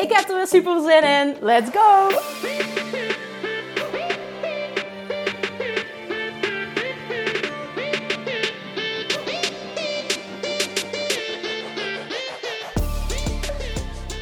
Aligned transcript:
Ik 0.00 0.12
heb 0.12 0.28
er 0.28 0.36
weer 0.36 0.46
super 0.46 0.80
zin 0.80 1.02
in. 1.02 1.36
Let's 1.40 1.70
go! 1.70 2.08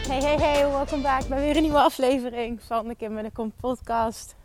Hey, 0.09 0.23
hey, 0.23 0.37
hey, 0.37 0.70
welkom 0.70 1.02
back 1.02 1.28
bij 1.28 1.41
weer 1.41 1.56
een 1.56 1.62
nieuwe 1.62 1.80
aflevering 1.80 2.62
van 2.62 2.88
de 2.88 2.95
Kim 2.95 3.18
en 3.18 3.30
de 3.34 3.51
podcast. 3.60 4.37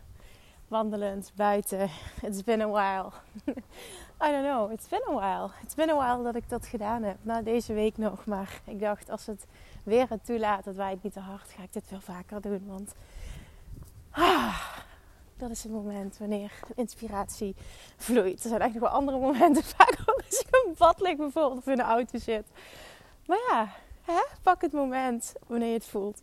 Wandelend 0.68 1.32
buiten. 1.34 1.90
It's 2.22 2.42
been 2.42 2.60
a 2.60 2.68
while. 2.68 3.12
I 4.26 4.30
don't 4.30 4.44
know, 4.44 4.72
it's 4.72 4.88
been 4.88 5.02
a 5.08 5.14
while. 5.14 5.50
It's 5.62 5.74
been 5.74 5.90
a 5.90 5.96
while 5.96 6.22
dat 6.22 6.34
ik 6.34 6.48
dat 6.48 6.66
gedaan 6.66 7.02
heb. 7.02 7.16
Nou, 7.22 7.42
deze 7.42 7.72
week 7.72 7.98
nog. 7.98 8.26
Maar 8.26 8.60
ik 8.64 8.80
dacht, 8.80 9.10
als 9.10 9.26
het 9.26 9.46
weer 9.84 10.06
het 10.08 10.24
toelaat, 10.24 10.64
dat 10.64 10.76
wij 10.76 10.98
niet 11.02 11.12
te 11.12 11.20
hard, 11.20 11.50
ga 11.56 11.62
ik 11.62 11.72
dit 11.72 11.84
veel 11.86 12.00
vaker 12.00 12.40
doen. 12.40 12.62
Want 12.66 12.94
ah, 14.10 14.60
dat 15.36 15.50
is 15.50 15.62
het 15.62 15.72
moment 15.72 16.18
wanneer 16.18 16.52
inspiratie 16.74 17.54
vloeit. 17.96 18.42
Er 18.42 18.48
zijn 18.48 18.60
eigenlijk 18.60 18.92
wel 18.92 19.00
andere 19.00 19.18
momenten. 19.18 19.64
Vaak 19.76 19.98
ook 20.06 20.22
als 20.26 20.40
ik 20.40 20.48
in 20.64 20.74
bad 20.78 21.00
lig 21.00 21.16
bijvoorbeeld 21.16 21.58
of 21.58 21.66
in 21.66 21.76
de 21.76 21.82
auto 21.82 22.18
zit. 22.18 22.46
Maar 23.26 23.38
ja, 23.50 23.68
hè, 24.02 24.20
pak 24.42 24.60
het 24.60 24.72
moment 24.72 25.32
wanneer 25.46 25.68
je 25.68 25.74
het 25.74 25.86
voelt. 25.86 26.22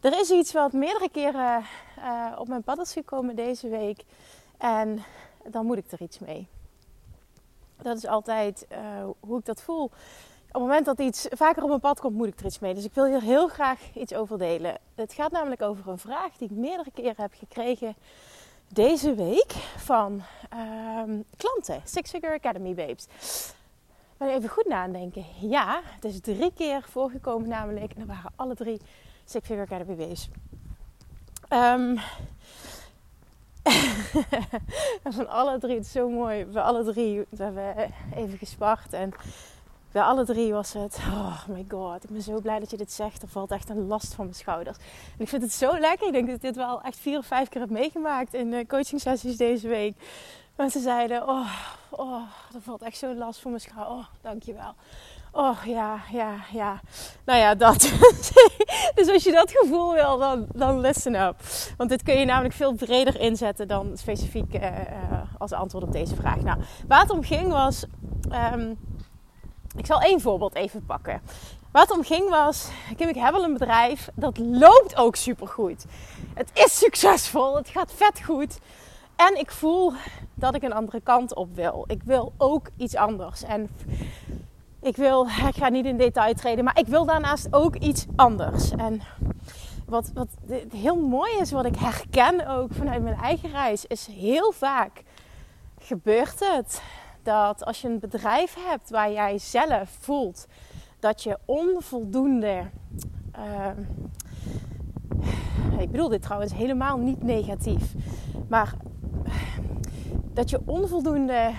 Er 0.00 0.20
is 0.20 0.30
iets 0.30 0.52
wat 0.52 0.72
meerdere 0.72 1.08
keren 1.08 1.64
uh, 1.98 2.32
op 2.38 2.48
mijn 2.48 2.62
pad 2.62 2.78
is 2.78 2.92
gekomen 2.92 3.36
deze 3.36 3.68
week. 3.68 4.04
En 4.58 5.04
dan 5.44 5.66
moet 5.66 5.78
ik 5.78 5.92
er 5.92 6.02
iets 6.02 6.18
mee. 6.18 6.48
Dat 7.82 7.96
is 7.96 8.06
altijd 8.06 8.66
uh, 8.72 8.78
hoe 9.20 9.38
ik 9.38 9.44
dat 9.44 9.62
voel. 9.62 9.90
Op 10.54 10.60
het 10.60 10.68
moment 10.68 10.86
dat 10.86 10.98
iets 10.98 11.26
vaker 11.30 11.62
op 11.62 11.68
mijn 11.68 11.80
pad 11.80 12.00
komt, 12.00 12.14
moet 12.14 12.26
ik 12.26 12.40
er 12.40 12.46
iets 12.46 12.58
mee. 12.58 12.74
Dus 12.74 12.84
ik 12.84 12.94
wil 12.94 13.06
hier 13.06 13.20
heel 13.20 13.48
graag 13.48 13.80
iets 13.94 14.14
over 14.14 14.38
delen. 14.38 14.78
Het 14.94 15.12
gaat 15.12 15.30
namelijk 15.30 15.62
over 15.62 15.88
een 15.88 15.98
vraag 15.98 16.36
die 16.36 16.50
ik 16.50 16.56
meerdere 16.56 16.90
keren 16.94 17.14
heb 17.16 17.32
gekregen 17.38 17.94
deze 18.68 19.14
week 19.14 19.52
van 19.76 20.22
uh, 20.54 21.02
klanten. 21.36 21.80
Six 21.84 22.10
Figure 22.10 22.34
Academy 22.34 22.74
Babes. 22.74 23.06
Ben 24.16 24.28
even 24.28 24.48
goed 24.48 24.66
nadenken. 24.66 25.24
Ja, 25.40 25.80
het 25.84 26.04
is 26.04 26.20
drie 26.20 26.52
keer 26.54 26.82
voorgekomen 26.82 27.48
namelijk. 27.48 27.92
En 27.92 27.98
dat 27.98 28.16
waren 28.16 28.32
alle 28.36 28.54
drie 28.54 28.80
Six 29.24 29.46
Figure 29.46 29.66
Academy 29.66 29.96
Babes. 29.96 30.28
Um, 31.50 31.98
van 35.14 35.28
alle 35.28 35.58
drie, 35.58 35.74
het 35.74 35.84
is 35.84 35.92
zo 35.92 36.08
mooi. 36.08 36.44
Bij 36.44 36.62
alle 36.62 36.84
drie, 36.92 37.24
we 37.30 37.88
even 38.14 38.38
gespart. 38.38 38.92
En 38.92 39.12
bij 39.94 40.02
alle 40.02 40.24
drie 40.24 40.52
was 40.52 40.72
het, 40.72 40.98
oh 41.08 41.46
my 41.48 41.64
god, 41.68 42.04
ik 42.04 42.10
ben 42.10 42.22
zo 42.22 42.40
blij 42.40 42.58
dat 42.58 42.70
je 42.70 42.76
dit 42.76 42.92
zegt. 42.92 43.22
Er 43.22 43.28
valt 43.28 43.50
echt 43.50 43.68
een 43.68 43.86
last 43.86 44.14
van 44.14 44.24
mijn 44.24 44.36
schouders. 44.36 44.76
En 44.78 45.20
ik 45.20 45.28
vind 45.28 45.42
het 45.42 45.52
zo 45.52 45.78
lekker. 45.78 46.06
Ik 46.06 46.12
denk 46.12 46.26
dat 46.26 46.36
ik 46.36 46.42
dit 46.42 46.56
wel 46.56 46.82
echt 46.82 46.96
vier 46.96 47.18
of 47.18 47.26
vijf 47.26 47.48
keer 47.48 47.60
heb 47.60 47.70
meegemaakt 47.70 48.34
in 48.34 48.50
de 48.50 48.66
coaching 48.66 49.00
sessies 49.00 49.36
deze 49.36 49.68
week. 49.68 49.96
Mensen 50.56 50.80
zeiden, 50.80 51.28
oh, 51.28 51.50
oh, 51.90 52.22
er 52.54 52.60
valt 52.60 52.82
echt 52.82 52.96
zo'n 52.96 53.18
last 53.18 53.40
van 53.40 53.50
mijn 53.50 53.62
schouder. 53.62 53.94
Oh, 53.94 54.04
dankjewel. 54.20 54.74
Oh 55.32 55.58
ja, 55.66 55.98
ja, 56.12 56.34
ja. 56.52 56.80
Nou 57.24 57.38
ja, 57.38 57.54
dat. 57.54 57.80
dus 58.94 59.08
als 59.08 59.24
je 59.24 59.32
dat 59.32 59.50
gevoel 59.50 59.92
wil, 59.92 60.18
dan, 60.18 60.46
dan 60.52 60.80
listen 60.80 61.14
up. 61.14 61.36
Want 61.76 61.90
dit 61.90 62.02
kun 62.02 62.18
je 62.18 62.24
namelijk 62.24 62.54
veel 62.54 62.72
breder 62.72 63.20
inzetten 63.20 63.68
dan 63.68 63.96
specifiek 63.96 64.54
uh, 64.54 64.62
uh, 64.62 64.78
als 65.38 65.52
antwoord 65.52 65.84
op 65.84 65.92
deze 65.92 66.14
vraag. 66.14 66.40
Nou, 66.40 66.58
waar 66.88 67.00
het 67.00 67.10
om 67.10 67.22
ging 67.22 67.48
was. 67.48 67.84
Um, 68.52 68.78
ik 69.76 69.86
zal 69.86 70.00
één 70.00 70.20
voorbeeld 70.20 70.54
even 70.54 70.86
pakken. 70.86 71.20
Het 71.72 71.90
om 71.90 72.04
ging 72.04 72.30
was, 72.30 72.68
Kim, 72.96 73.08
ik 73.08 73.14
heb 73.14 73.32
wel 73.32 73.44
een 73.44 73.52
bedrijf, 73.52 74.08
dat 74.14 74.38
loopt 74.38 74.96
ook 74.96 75.16
supergoed. 75.16 75.84
Het 76.34 76.50
is 76.52 76.78
succesvol, 76.78 77.56
het 77.56 77.68
gaat 77.68 77.92
vet 77.92 78.20
goed. 78.24 78.58
En 79.16 79.38
ik 79.38 79.50
voel 79.50 79.92
dat 80.34 80.54
ik 80.54 80.62
een 80.62 80.72
andere 80.72 81.00
kant 81.00 81.34
op 81.34 81.54
wil. 81.54 81.84
Ik 81.86 82.02
wil 82.02 82.32
ook 82.36 82.68
iets 82.76 82.96
anders. 82.96 83.42
En 83.42 83.68
ik 84.80 84.96
wil, 84.96 85.26
ik 85.48 85.56
ga 85.56 85.68
niet 85.68 85.84
in 85.84 85.96
detail 85.96 86.34
treden, 86.34 86.64
maar 86.64 86.78
ik 86.78 86.86
wil 86.86 87.04
daarnaast 87.04 87.48
ook 87.50 87.76
iets 87.76 88.06
anders. 88.16 88.70
En 88.70 89.02
wat, 89.86 90.10
wat 90.14 90.28
heel 90.72 90.96
mooi 90.96 91.32
is, 91.40 91.50
wat 91.50 91.64
ik 91.64 91.76
herken 91.76 92.46
ook 92.46 92.72
vanuit 92.72 93.02
mijn 93.02 93.20
eigen 93.20 93.50
reis, 93.50 93.86
is 93.86 94.06
heel 94.06 94.52
vaak 94.52 95.02
gebeurt 95.78 96.40
het 96.40 96.82
dat 97.24 97.64
als 97.64 97.80
je 97.80 97.88
een 97.88 97.98
bedrijf 97.98 98.56
hebt 98.68 98.90
waar 98.90 99.12
jij 99.12 99.38
zelf 99.38 99.96
voelt 100.00 100.46
dat 100.98 101.22
je 101.22 101.38
onvoldoende. 101.44 102.62
Uh, 103.38 103.68
ik 105.78 105.90
bedoel 105.90 106.08
dit 106.08 106.22
trouwens 106.22 106.52
helemaal 106.52 106.98
niet 106.98 107.22
negatief, 107.22 107.94
maar 108.48 108.74
dat 110.32 110.50
je 110.50 110.60
onvoldoende 110.64 111.52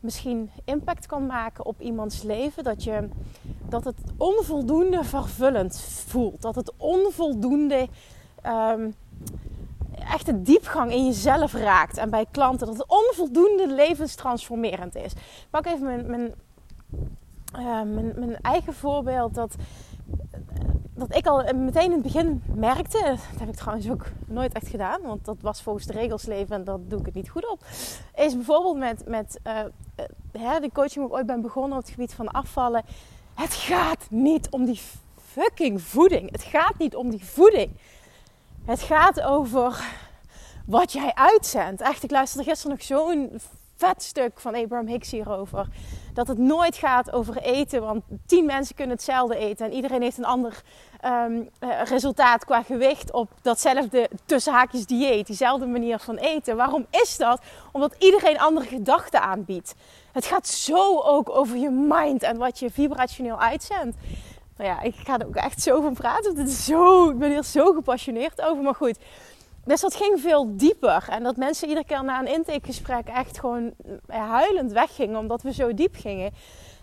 misschien 0.00 0.50
impact 0.64 1.06
kan 1.06 1.26
maken 1.26 1.66
op 1.66 1.80
iemands 1.80 2.22
leven. 2.22 2.64
Dat, 2.64 2.84
je, 2.84 3.08
dat 3.68 3.84
het 3.84 3.96
onvoldoende 4.16 5.04
vervullend 5.04 5.80
voelt. 6.06 6.42
Dat 6.42 6.54
het 6.54 6.72
onvoldoende 6.76 7.88
um, 8.46 8.94
echt 10.12 10.26
de 10.26 10.42
diepgang 10.42 10.92
in 10.92 11.06
jezelf 11.06 11.52
raakt. 11.52 11.96
En 11.96 12.10
bij 12.10 12.26
klanten 12.30 12.66
dat 12.66 12.76
het 12.76 12.86
onvoldoende 12.88 13.74
levenstransformerend 13.74 14.94
is. 14.94 15.12
Ik 15.12 15.46
pak 15.50 15.66
even 15.66 16.06
mijn, 16.06 16.34
uh, 17.56 17.82
mijn, 17.82 18.12
mijn 18.16 18.36
eigen 18.40 18.74
voorbeeld. 18.74 19.34
Dat 19.34 19.54
dat 20.98 21.16
ik 21.16 21.26
al 21.26 21.54
meteen 21.54 21.84
in 21.84 21.90
het 21.90 22.02
begin 22.02 22.42
merkte, 22.54 23.02
dat 23.02 23.38
heb 23.38 23.48
ik 23.48 23.54
trouwens 23.54 23.90
ook 23.90 24.04
nooit 24.26 24.52
echt 24.52 24.68
gedaan, 24.68 25.02
want 25.02 25.24
dat 25.24 25.36
was 25.40 25.62
volgens 25.62 25.86
de 25.86 25.92
regels 25.92 26.26
leven 26.26 26.54
en 26.54 26.64
dat 26.64 26.90
doe 26.90 26.98
ik 26.98 27.06
het 27.06 27.14
niet 27.14 27.28
goed 27.28 27.50
op, 27.50 27.64
is 28.14 28.34
bijvoorbeeld 28.34 28.76
met, 28.76 29.02
met 29.06 29.40
uh, 29.46 29.58
uh, 30.32 30.60
de 30.60 30.70
coaching 30.72 30.94
waar 30.94 31.06
ik 31.06 31.12
ooit 31.12 31.26
ben 31.26 31.40
begonnen 31.40 31.78
op 31.78 31.84
het 31.84 31.92
gebied 31.92 32.14
van 32.14 32.28
afvallen. 32.28 32.84
Het 33.34 33.54
gaat 33.54 34.06
niet 34.10 34.50
om 34.50 34.64
die 34.64 34.80
fucking 35.20 35.82
voeding. 35.82 36.30
Het 36.30 36.42
gaat 36.42 36.78
niet 36.78 36.96
om 36.96 37.10
die 37.10 37.24
voeding. 37.24 37.70
Het 38.68 38.82
gaat 38.82 39.20
over 39.20 39.84
wat 40.66 40.92
jij 40.92 41.14
uitzendt. 41.14 41.80
Echt, 41.80 42.02
ik 42.02 42.10
luisterde 42.10 42.48
gisteren 42.50 42.76
nog 42.76 42.86
zo'n 42.86 43.40
vet 43.76 44.02
stuk 44.02 44.40
van 44.40 44.54
Abraham 44.54 44.86
Hicks 44.86 45.10
hierover. 45.10 45.66
Dat 46.14 46.28
het 46.28 46.38
nooit 46.38 46.76
gaat 46.76 47.12
over 47.12 47.36
eten, 47.36 47.82
want 47.82 48.04
tien 48.26 48.44
mensen 48.44 48.74
kunnen 48.74 48.96
hetzelfde 48.96 49.36
eten 49.36 49.66
en 49.66 49.72
iedereen 49.72 50.02
heeft 50.02 50.18
een 50.18 50.24
ander 50.24 50.62
um, 51.04 51.48
resultaat 51.84 52.44
qua 52.44 52.62
gewicht 52.62 53.12
op 53.12 53.30
datzelfde 53.42 54.10
tussenhaakjes 54.24 54.86
dieet, 54.86 55.26
diezelfde 55.26 55.66
manier 55.66 55.98
van 55.98 56.16
eten. 56.16 56.56
Waarom 56.56 56.86
is 56.90 57.16
dat? 57.16 57.40
Omdat 57.72 57.94
iedereen 57.98 58.38
andere 58.38 58.66
gedachten 58.66 59.20
aanbiedt. 59.22 59.74
Het 60.12 60.24
gaat 60.24 60.46
zo 60.46 61.00
ook 61.00 61.28
over 61.30 61.56
je 61.56 61.70
mind 61.70 62.22
en 62.22 62.36
wat 62.36 62.58
je 62.58 62.70
vibrationeel 62.70 63.40
uitzendt. 63.40 63.96
Nou 64.58 64.70
ja, 64.70 64.80
ik 64.80 64.94
ga 64.94 65.18
er 65.18 65.26
ook 65.26 65.36
echt 65.36 65.62
zo 65.62 65.80
van 65.80 65.94
praten. 65.94 66.36
Is 66.36 66.64
zo, 66.64 67.10
ik 67.10 67.18
ben 67.18 67.30
hier 67.30 67.44
zo 67.44 67.72
gepassioneerd 67.72 68.42
over. 68.42 68.62
Maar 68.62 68.74
goed, 68.74 68.98
dus 69.64 69.80
dat 69.80 69.94
ging 69.94 70.20
veel 70.20 70.56
dieper. 70.56 71.06
En 71.10 71.22
dat 71.22 71.36
mensen 71.36 71.68
iedere 71.68 71.86
keer 71.86 72.04
na 72.04 72.20
een 72.20 72.32
intakegesprek 72.32 73.08
echt 73.08 73.40
gewoon 73.40 73.72
huilend 74.06 74.72
weggingen. 74.72 75.18
Omdat 75.18 75.42
we 75.42 75.52
zo 75.52 75.74
diep 75.74 75.94
gingen. 75.96 76.32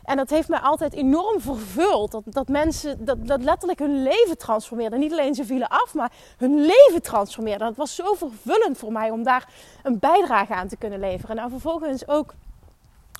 En 0.03 0.17
dat 0.17 0.29
heeft 0.29 0.47
mij 0.47 0.59
altijd 0.59 0.93
enorm 0.93 1.41
vervuld. 1.41 2.11
Dat, 2.11 2.23
dat 2.25 2.47
mensen 2.47 3.05
dat, 3.05 3.27
dat 3.27 3.43
letterlijk 3.43 3.79
hun 3.79 4.03
leven 4.03 4.37
transformeerden. 4.37 4.99
Niet 4.99 5.11
alleen 5.11 5.35
ze 5.35 5.45
vielen 5.45 5.67
af, 5.67 5.93
maar 5.93 6.11
hun 6.37 6.59
leven 6.59 7.01
transformeerden. 7.01 7.67
Dat 7.67 7.77
was 7.77 7.95
zo 7.95 8.13
vervullend 8.13 8.77
voor 8.77 8.91
mij 8.91 9.09
om 9.09 9.23
daar 9.23 9.47
een 9.83 9.99
bijdrage 9.99 10.53
aan 10.53 10.67
te 10.67 10.77
kunnen 10.77 10.99
leveren. 10.99 11.35
Nou, 11.35 11.49
vervolgens 11.49 12.07
ook 12.07 12.33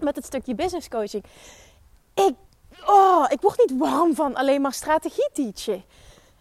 met 0.02 0.16
het 0.16 0.26
stukje 0.26 0.56
business 0.56 0.88
coaching. 0.88 1.24
Ik, 2.14 2.36
oh, 2.86 3.26
ik 3.30 3.42
word 3.42 3.58
niet 3.58 3.78
warm 3.78 4.16
van 4.16 4.36
alleen 4.36 4.62
maar 4.62 4.74
strategie 4.74 5.30
teachen. 5.34 5.84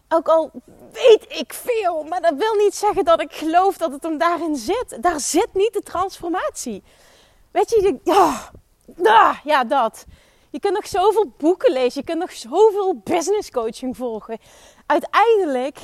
Ook 0.08 0.28
al 0.28 0.50
weet 0.92 1.24
ik 1.28 1.52
veel, 1.52 2.02
maar 2.02 2.20
dat 2.20 2.34
wil 2.36 2.54
niet 2.54 2.74
zeggen 2.74 3.04
dat 3.04 3.20
ik 3.20 3.32
geloof 3.32 3.76
dat 3.76 3.92
het 3.92 4.02
hem 4.02 4.18
daarin 4.18 4.56
zit. 4.56 4.98
Daar 5.00 5.20
zit 5.20 5.48
niet 5.52 5.72
de 5.72 5.80
transformatie. 5.80 6.82
Weet 7.50 7.70
je, 7.70 7.98
ja, 8.04 9.40
ja, 9.44 9.64
dat. 9.64 10.04
Je 10.50 10.60
kunt 10.60 10.74
nog 10.74 10.86
zoveel 10.86 11.32
boeken 11.38 11.72
lezen. 11.72 12.00
Je 12.00 12.06
kunt 12.06 12.18
nog 12.18 12.32
zoveel 12.32 13.00
business 13.04 13.50
coaching 13.50 13.96
volgen. 13.96 14.38
uiteindelijk 14.86 15.78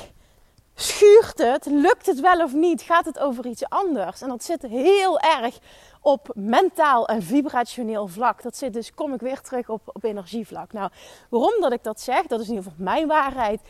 schuurt 0.75 1.37
het, 1.37 1.65
lukt 1.65 2.05
het 2.05 2.19
wel 2.19 2.43
of 2.43 2.53
niet, 2.53 2.81
gaat 2.81 3.05
het 3.05 3.19
over 3.19 3.45
iets 3.45 3.69
anders. 3.69 4.21
En 4.21 4.29
dat 4.29 4.43
zit 4.43 4.61
heel 4.61 5.19
erg 5.19 5.59
op 6.01 6.31
mentaal 6.35 7.07
en 7.07 7.23
vibrationeel 7.23 8.07
vlak. 8.07 8.41
Dat 8.41 8.57
zit 8.57 8.73
dus, 8.73 8.93
kom 8.93 9.13
ik 9.13 9.19
weer 9.19 9.41
terug 9.41 9.69
op, 9.69 9.81
op 9.85 10.03
energievlak. 10.03 10.73
Nou, 10.73 10.89
waarom 11.29 11.61
dat 11.61 11.71
ik 11.71 11.83
dat 11.83 12.01
zeg, 12.01 12.27
dat 12.27 12.39
is 12.39 12.47
in 12.47 12.53
ieder 12.53 12.71
geval 12.71 12.85
mijn 12.85 13.07
waarheid. 13.07 13.61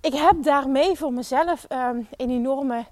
Ik 0.00 0.14
heb 0.14 0.42
daarmee 0.42 0.96
voor 0.96 1.12
mezelf 1.12 1.66
um, 1.68 2.08
een 2.16 2.30
enorme 2.30 2.84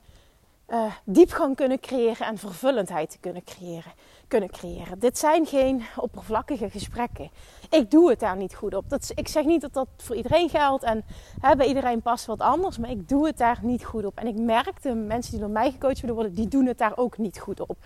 uh, 0.69 0.93
diepgang 1.05 1.57
kunnen 1.57 1.81
creëren 1.81 2.27
en 2.27 2.39
vervullendheid 2.39 3.11
te 3.11 3.19
kunnen 3.21 3.45
creëren, 3.45 3.93
kunnen 4.29 4.51
creëren. 4.51 4.99
Dit 4.99 5.19
zijn 5.19 5.47
geen 5.47 5.83
oppervlakkige 5.97 6.71
gesprekken. 6.71 7.31
Ik 7.71 7.91
doe 7.91 8.11
het 8.11 8.21
daar 8.21 8.37
niet 8.37 8.55
goed 8.55 8.75
op. 8.75 8.91
Dat, 8.91 9.13
ik 9.15 9.29
zeg 9.29 9.45
niet 9.45 9.61
dat 9.61 9.73
dat 9.73 9.89
voor 9.97 10.17
iedereen 10.17 10.49
geldt 10.49 10.85
en 10.85 11.05
hè, 11.41 11.57
bij 11.57 11.67
iedereen 11.67 12.03
past 12.03 12.27
wat 12.27 12.41
anders, 12.41 12.79
maar 12.79 12.91
ik 12.91 13.09
doe 13.09 13.27
het 13.27 13.39
daar 13.39 13.59
niet 13.63 13.85
goed 13.85 14.05
op. 14.05 14.19
En 14.19 14.27
ik 14.27 14.39
merk 14.39 14.83
de 14.83 14.95
mensen 14.95 15.31
die 15.31 15.41
door 15.41 15.51
mij 15.51 15.71
gecoacht 15.71 16.09
worden, 16.09 16.35
die 16.35 16.49
doen 16.49 16.67
het 16.67 16.79
daar 16.79 16.97
ook 16.97 17.19
niet 17.19 17.39
goed 17.39 17.61
op. 17.61 17.77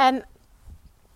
En 0.00 0.24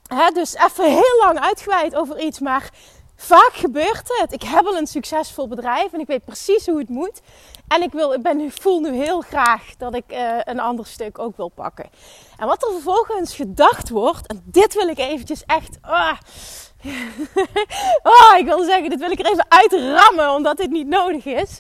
hè, 0.06 0.30
dus 0.30 0.54
even 0.54 0.84
heel 0.84 1.18
lang 1.20 1.40
uitgeweid 1.40 1.94
over 1.94 2.20
iets, 2.20 2.38
maar 2.38 2.70
vaak 3.16 3.50
gebeurt 3.52 4.18
het. 4.20 4.32
Ik 4.32 4.42
heb 4.42 4.66
al 4.66 4.76
een 4.76 4.86
succesvol 4.86 5.48
bedrijf 5.48 5.92
en 5.92 6.00
ik 6.00 6.06
weet 6.06 6.24
precies 6.24 6.66
hoe 6.66 6.78
het 6.78 6.88
moet. 6.88 7.20
En 7.68 7.82
ik, 7.82 7.92
wil, 7.92 8.12
ik, 8.12 8.22
ben 8.22 8.36
nu, 8.36 8.50
voel 8.50 8.80
nu 8.80 8.94
heel 8.94 9.20
graag 9.20 9.76
dat 9.78 9.94
ik 9.94 10.04
uh, 10.08 10.38
een 10.44 10.60
ander 10.60 10.86
stuk 10.86 11.18
ook 11.18 11.36
wil 11.36 11.48
pakken. 11.48 11.90
En 12.38 12.46
wat 12.46 12.62
er 12.64 12.72
vervolgens 12.72 13.34
gedacht 13.34 13.88
wordt, 13.88 14.26
en 14.26 14.42
dit 14.44 14.74
wil 14.74 14.88
ik 14.88 14.98
eventjes 14.98 15.44
echt. 15.46 15.78
Oh, 15.82 16.12
oh, 18.12 18.38
ik 18.38 18.44
wil 18.44 18.64
zeggen, 18.64 18.90
dit 18.90 19.00
wil 19.00 19.10
ik 19.10 19.18
er 19.18 19.30
even 19.30 19.46
uitrammen, 19.48 20.30
omdat 20.30 20.56
dit 20.56 20.70
niet 20.70 20.88
nodig 20.88 21.24
is. 21.24 21.58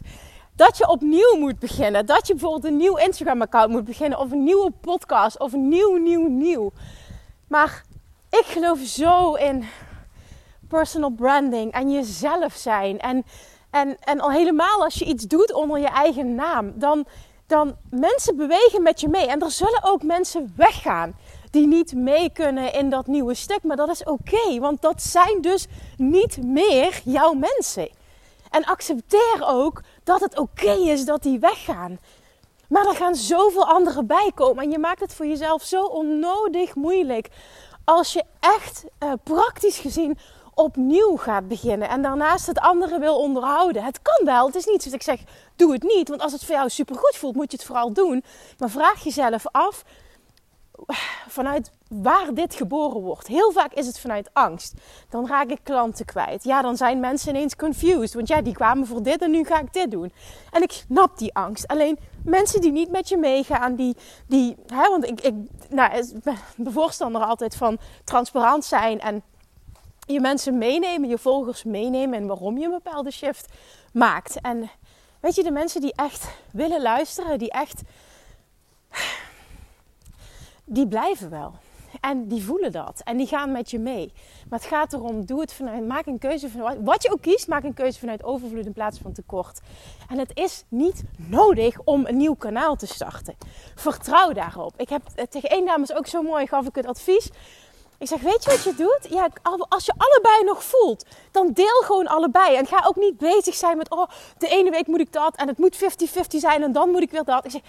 Dat 0.56 0.78
je 0.78 0.88
opnieuw 0.88 1.36
moet 1.38 1.58
beginnen. 1.58 2.06
Dat 2.06 2.26
je 2.26 2.32
bijvoorbeeld 2.32 2.64
een 2.64 2.76
nieuw 2.76 2.96
Instagram-account 2.96 3.70
moet 3.70 3.84
beginnen, 3.84 4.18
of 4.18 4.30
een 4.30 4.44
nieuwe 4.44 4.70
podcast, 4.80 5.38
of 5.38 5.52
een 5.52 5.68
nieuw, 5.68 5.96
nieuw, 5.96 6.28
nieuw. 6.28 6.72
Maar 7.48 7.82
ik 8.30 8.44
geloof 8.44 8.78
zo 8.78 9.34
in 9.34 9.64
personal 10.68 11.10
branding 11.10 11.72
en 11.72 11.90
jezelf 11.90 12.54
zijn. 12.54 12.98
En, 13.00 13.24
en, 13.70 13.96
en 13.98 14.20
al 14.20 14.30
helemaal 14.30 14.84
als 14.84 14.94
je 14.94 15.04
iets 15.04 15.24
doet 15.24 15.52
onder 15.52 15.78
je 15.78 15.88
eigen 15.88 16.34
naam, 16.34 16.72
dan, 16.78 17.06
dan 17.46 17.76
mensen 17.90 18.36
bewegen 18.36 18.82
met 18.82 19.00
je 19.00 19.08
mee. 19.08 19.26
En 19.26 19.40
er 19.40 19.50
zullen 19.50 19.82
ook 19.82 20.02
mensen 20.02 20.52
weggaan 20.56 21.14
die 21.50 21.66
niet 21.66 21.94
mee 21.94 22.30
kunnen 22.32 22.72
in 22.72 22.90
dat 22.90 23.06
nieuwe 23.06 23.34
stuk. 23.34 23.62
Maar 23.62 23.76
dat 23.76 23.88
is 23.88 24.04
oké, 24.04 24.58
want 24.58 24.82
dat 24.82 25.02
zijn 25.02 25.40
dus 25.40 25.66
niet 25.96 26.44
meer 26.44 27.00
jouw 27.04 27.32
mensen. 27.32 27.88
En 28.50 28.64
accepteer 28.64 29.38
ook 29.40 29.82
dat 30.04 30.20
het 30.20 30.38
oké 30.38 30.72
is 30.72 31.04
dat 31.04 31.22
die 31.22 31.38
weggaan. 31.38 31.98
Maar 32.68 32.86
er 32.86 32.94
gaan 32.94 33.14
zoveel 33.14 33.66
anderen 33.66 34.06
bij 34.06 34.30
komen. 34.34 34.64
En 34.64 34.70
je 34.70 34.78
maakt 34.78 35.00
het 35.00 35.14
voor 35.14 35.26
jezelf 35.26 35.62
zo 35.62 35.84
onnodig 35.84 36.74
moeilijk. 36.74 37.28
Als 37.84 38.12
je 38.12 38.24
echt 38.40 38.84
uh, 39.02 39.12
praktisch 39.22 39.78
gezien 39.78 40.18
opnieuw 40.54 41.16
gaat 41.16 41.48
beginnen. 41.48 41.88
En 41.88 42.02
daarnaast 42.02 42.46
het 42.46 42.58
andere 42.58 42.98
wil 42.98 43.18
onderhouden. 43.18 43.84
Het 43.84 44.02
kan 44.02 44.26
wel. 44.26 44.46
Het 44.46 44.54
is 44.54 44.64
niet 44.64 44.84
dat 44.84 44.92
ik 44.92 45.02
zeg, 45.02 45.20
doe 45.56 45.72
het 45.72 45.82
niet. 45.82 46.08
Want 46.08 46.20
als 46.20 46.32
het 46.32 46.44
voor 46.44 46.54
jou 46.54 46.68
supergoed 46.68 47.16
voelt, 47.16 47.34
moet 47.34 47.50
je 47.50 47.56
het 47.56 47.66
vooral 47.66 47.92
doen. 47.92 48.24
Maar 48.58 48.70
vraag 48.70 49.04
jezelf 49.04 49.44
af, 49.50 49.84
vanuit 51.28 51.70
waar 52.02 52.34
dit 52.34 52.54
geboren 52.54 53.00
wordt. 53.00 53.26
Heel 53.26 53.52
vaak 53.52 53.72
is 53.72 53.86
het 53.86 53.98
vanuit 53.98 54.30
angst. 54.32 54.74
Dan 55.08 55.26
raak 55.26 55.48
ik 55.48 55.60
klanten 55.62 56.04
kwijt. 56.04 56.44
Ja, 56.44 56.62
dan 56.62 56.76
zijn 56.76 57.00
mensen 57.00 57.28
ineens 57.28 57.56
confused. 57.56 58.14
Want 58.14 58.28
ja, 58.28 58.42
die 58.42 58.54
kwamen 58.54 58.86
voor 58.86 59.02
dit 59.02 59.22
en 59.22 59.30
nu 59.30 59.44
ga 59.44 59.60
ik 59.60 59.72
dit 59.72 59.90
doen. 59.90 60.12
En 60.50 60.62
ik 60.62 60.72
snap 60.72 61.18
die 61.18 61.34
angst. 61.34 61.66
Alleen 61.66 61.98
mensen 62.24 62.60
die 62.60 62.72
niet 62.72 62.90
met 62.90 63.08
je 63.08 63.16
meegaan, 63.16 63.74
die, 63.74 63.96
die 64.26 64.56
hè, 64.66 64.88
want 64.88 65.04
ik, 65.04 65.20
ik 65.20 65.34
nou, 65.68 66.04
ben 66.22 66.36
de 66.56 66.70
voorstander 66.70 67.22
altijd 67.22 67.56
van 67.56 67.78
transparant 68.04 68.64
zijn 68.64 69.00
en 69.00 69.22
je 70.06 70.20
mensen 70.20 70.58
meenemen, 70.58 71.08
je 71.08 71.18
volgers 71.18 71.64
meenemen 71.64 72.18
en 72.18 72.26
waarom 72.26 72.58
je 72.58 72.64
een 72.64 72.70
bepaalde 72.70 73.10
shift 73.10 73.52
maakt. 73.92 74.40
En 74.40 74.70
weet 75.20 75.34
je, 75.34 75.42
de 75.42 75.50
mensen 75.50 75.80
die 75.80 75.92
echt 75.94 76.28
willen 76.52 76.82
luisteren, 76.82 77.38
die 77.38 77.50
echt 77.50 77.82
die 80.64 80.88
blijven 80.88 81.30
wel. 81.30 81.54
En 82.00 82.28
die 82.28 82.44
voelen 82.44 82.72
dat. 82.72 83.00
En 83.04 83.16
die 83.16 83.26
gaan 83.26 83.52
met 83.52 83.70
je 83.70 83.78
mee. 83.78 84.12
Maar 84.48 84.58
het 84.58 84.68
gaat 84.68 84.92
erom, 84.92 85.26
doe 85.26 85.40
het 85.40 85.52
vanuit, 85.52 85.86
maak 85.86 86.06
een 86.06 86.18
keuze 86.18 86.50
vanuit, 86.50 86.78
wat 86.82 87.02
je 87.02 87.12
ook 87.12 87.20
kiest, 87.20 87.48
maak 87.48 87.64
een 87.64 87.74
keuze 87.74 87.98
vanuit 87.98 88.24
overvloed 88.24 88.66
in 88.66 88.72
plaats 88.72 88.98
van 88.98 89.12
tekort. 89.12 89.60
En 90.08 90.18
het 90.18 90.30
is 90.34 90.64
niet 90.68 91.02
nodig 91.16 91.78
om 91.84 92.06
een 92.06 92.16
nieuw 92.16 92.34
kanaal 92.34 92.76
te 92.76 92.86
starten. 92.86 93.34
Vertrouw 93.74 94.32
daarop. 94.32 94.74
Ik 94.76 94.88
heb 94.88 95.02
tegen 95.30 95.50
één 95.50 95.66
dames 95.66 95.94
ook 95.94 96.06
zo 96.06 96.22
mooi, 96.22 96.46
gaf 96.46 96.66
ik 96.66 96.74
het 96.74 96.86
advies. 96.86 97.30
Ik 97.98 98.08
zeg, 98.08 98.20
weet 98.20 98.44
je 98.44 98.50
wat 98.50 98.62
je 98.62 98.74
doet? 98.74 99.10
Ja, 99.10 99.28
als 99.68 99.86
je 99.86 99.92
allebei 99.96 100.44
nog 100.44 100.64
voelt, 100.64 101.06
dan 101.30 101.52
deel 101.52 101.82
gewoon 101.84 102.06
allebei. 102.06 102.56
En 102.56 102.66
ga 102.66 102.84
ook 102.86 102.96
niet 102.96 103.18
bezig 103.18 103.54
zijn 103.54 103.76
met, 103.76 103.90
oh, 103.90 104.08
de 104.38 104.48
ene 104.48 104.70
week 104.70 104.86
moet 104.86 105.00
ik 105.00 105.12
dat 105.12 105.36
en 105.36 105.48
het 105.48 105.58
moet 105.58 105.76
50-50 105.76 105.80
zijn 106.28 106.62
en 106.62 106.72
dan 106.72 106.90
moet 106.90 107.02
ik 107.02 107.10
weer 107.10 107.24
dat. 107.24 107.44
Ik 107.44 107.50
zeg, 107.50 107.60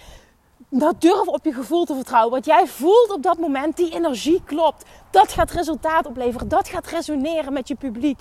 dat 0.68 1.00
durf 1.00 1.26
op 1.26 1.44
je 1.44 1.52
gevoel 1.52 1.84
te 1.84 1.94
vertrouwen. 1.94 2.32
Wat 2.32 2.46
jij 2.46 2.66
voelt 2.66 3.10
op 3.10 3.22
dat 3.22 3.38
moment, 3.38 3.76
die 3.76 3.94
energie 3.94 4.42
klopt. 4.44 4.84
Dat 5.10 5.32
gaat 5.32 5.50
resultaat 5.50 6.06
opleveren. 6.06 6.48
Dat 6.48 6.68
gaat 6.68 6.86
resoneren 6.86 7.52
met 7.52 7.68
je 7.68 7.74
publiek. 7.74 8.20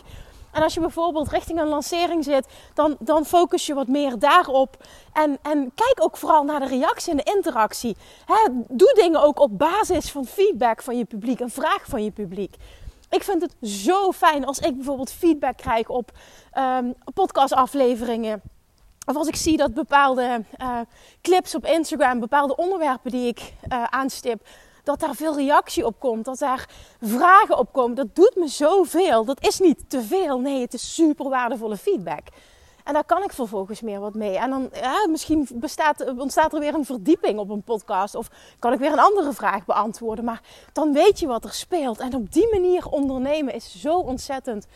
En 0.52 0.64
als 0.64 0.74
je 0.74 0.80
bijvoorbeeld 0.80 1.30
richting 1.30 1.60
een 1.60 1.68
lancering 1.68 2.24
zit, 2.24 2.48
dan, 2.74 2.96
dan 3.00 3.26
focus 3.26 3.66
je 3.66 3.74
wat 3.74 3.88
meer 3.88 4.20
daarop. 4.20 4.78
En, 5.14 5.38
en 5.42 5.72
kijk 5.76 5.96
ook 5.98 6.18
vooral 6.18 6.44
naar 6.44 6.60
de 6.60 6.68
reactie 6.68 7.12
en 7.12 7.18
de 7.18 7.32
interactie. 7.36 7.98
doe 8.68 8.94
dingen 8.94 9.22
ook 9.24 9.40
op 9.40 9.58
basis 9.58 10.12
van 10.12 10.26
feedback 10.26 10.82
van 10.82 10.98
je 10.98 11.06
publiek, 11.06 11.40
een 11.40 11.50
vraag 11.50 11.86
van 11.86 12.04
je 12.04 12.12
publiek. 12.12 12.56
Ik 13.10 13.24
vind 13.24 13.42
het 13.42 13.70
zo 13.70 14.12
fijn 14.12 14.46
als 14.46 14.60
ik 14.60 14.76
bijvoorbeeld 14.76 15.12
feedback 15.12 15.58
krijg 15.58 15.90
op 15.90 16.12
um, 16.58 16.94
podcastafleveringen 17.14 18.42
of 19.06 19.16
als 19.16 19.28
ik 19.28 19.36
zie 19.36 19.58
dat 19.58 19.74
bepaalde 19.74 20.44
uh, 20.62 20.80
clips 21.22 21.56
op 21.56 21.66
Instagram, 21.66 22.20
bepaalde 22.20 22.56
onderwerpen 22.56 23.12
die 23.12 23.28
ik 23.28 23.54
uh, 23.72 23.84
aanstip, 23.84 24.48
dat 24.84 25.00
daar 25.00 25.16
veel 25.16 25.36
reactie 25.36 25.86
op 25.86 26.00
komt, 26.00 26.26
dat 26.26 26.38
daar 26.38 26.70
vragen 27.02 27.58
op 27.58 27.74
komen, 27.74 27.96
dat 27.96 28.16
doet 28.16 28.36
me 28.36 28.48
zoveel. 28.48 29.26
Dat 29.26 29.44
is 29.44 29.60
niet 29.60 29.90
te 29.90 30.02
veel, 30.02 30.40
nee, 30.40 30.62
het 30.62 30.74
is 30.74 30.94
super 30.94 31.30
waardevolle 31.30 31.78
feedback. 31.78 32.28
En 32.84 32.94
daar 32.94 33.04
kan 33.04 33.24
ik 33.24 33.32
vervolgens 33.32 33.82
meer 33.82 34.00
wat 34.00 34.14
mee. 34.14 34.38
En 34.38 34.50
dan 34.50 34.70
ja, 34.74 35.08
misschien 35.10 35.48
bestaat, 35.54 36.18
ontstaat 36.18 36.54
er 36.54 36.60
weer 36.60 36.74
een 36.74 36.86
verdieping 36.86 37.40
op 37.40 37.50
een 37.50 37.64
podcast. 37.64 38.16
Of 38.16 38.28
kan 38.60 38.74
ik 38.74 38.80
weer 38.80 38.92
een 38.92 39.00
andere 39.00 39.34
vraag 39.34 39.66
beantwoorden. 39.66 40.26
Maar 40.26 40.42
dan 40.74 40.94
weet 40.94 41.20
je 41.20 41.28
wat 41.28 41.44
er 41.44 41.54
speelt. 41.54 42.00
En 42.00 42.16
op 42.16 42.34
die 42.34 42.48
manier 42.52 42.88
ondernemen 42.88 43.54
is 43.54 43.82
zo 43.82 43.98
ontzettend 43.98 44.68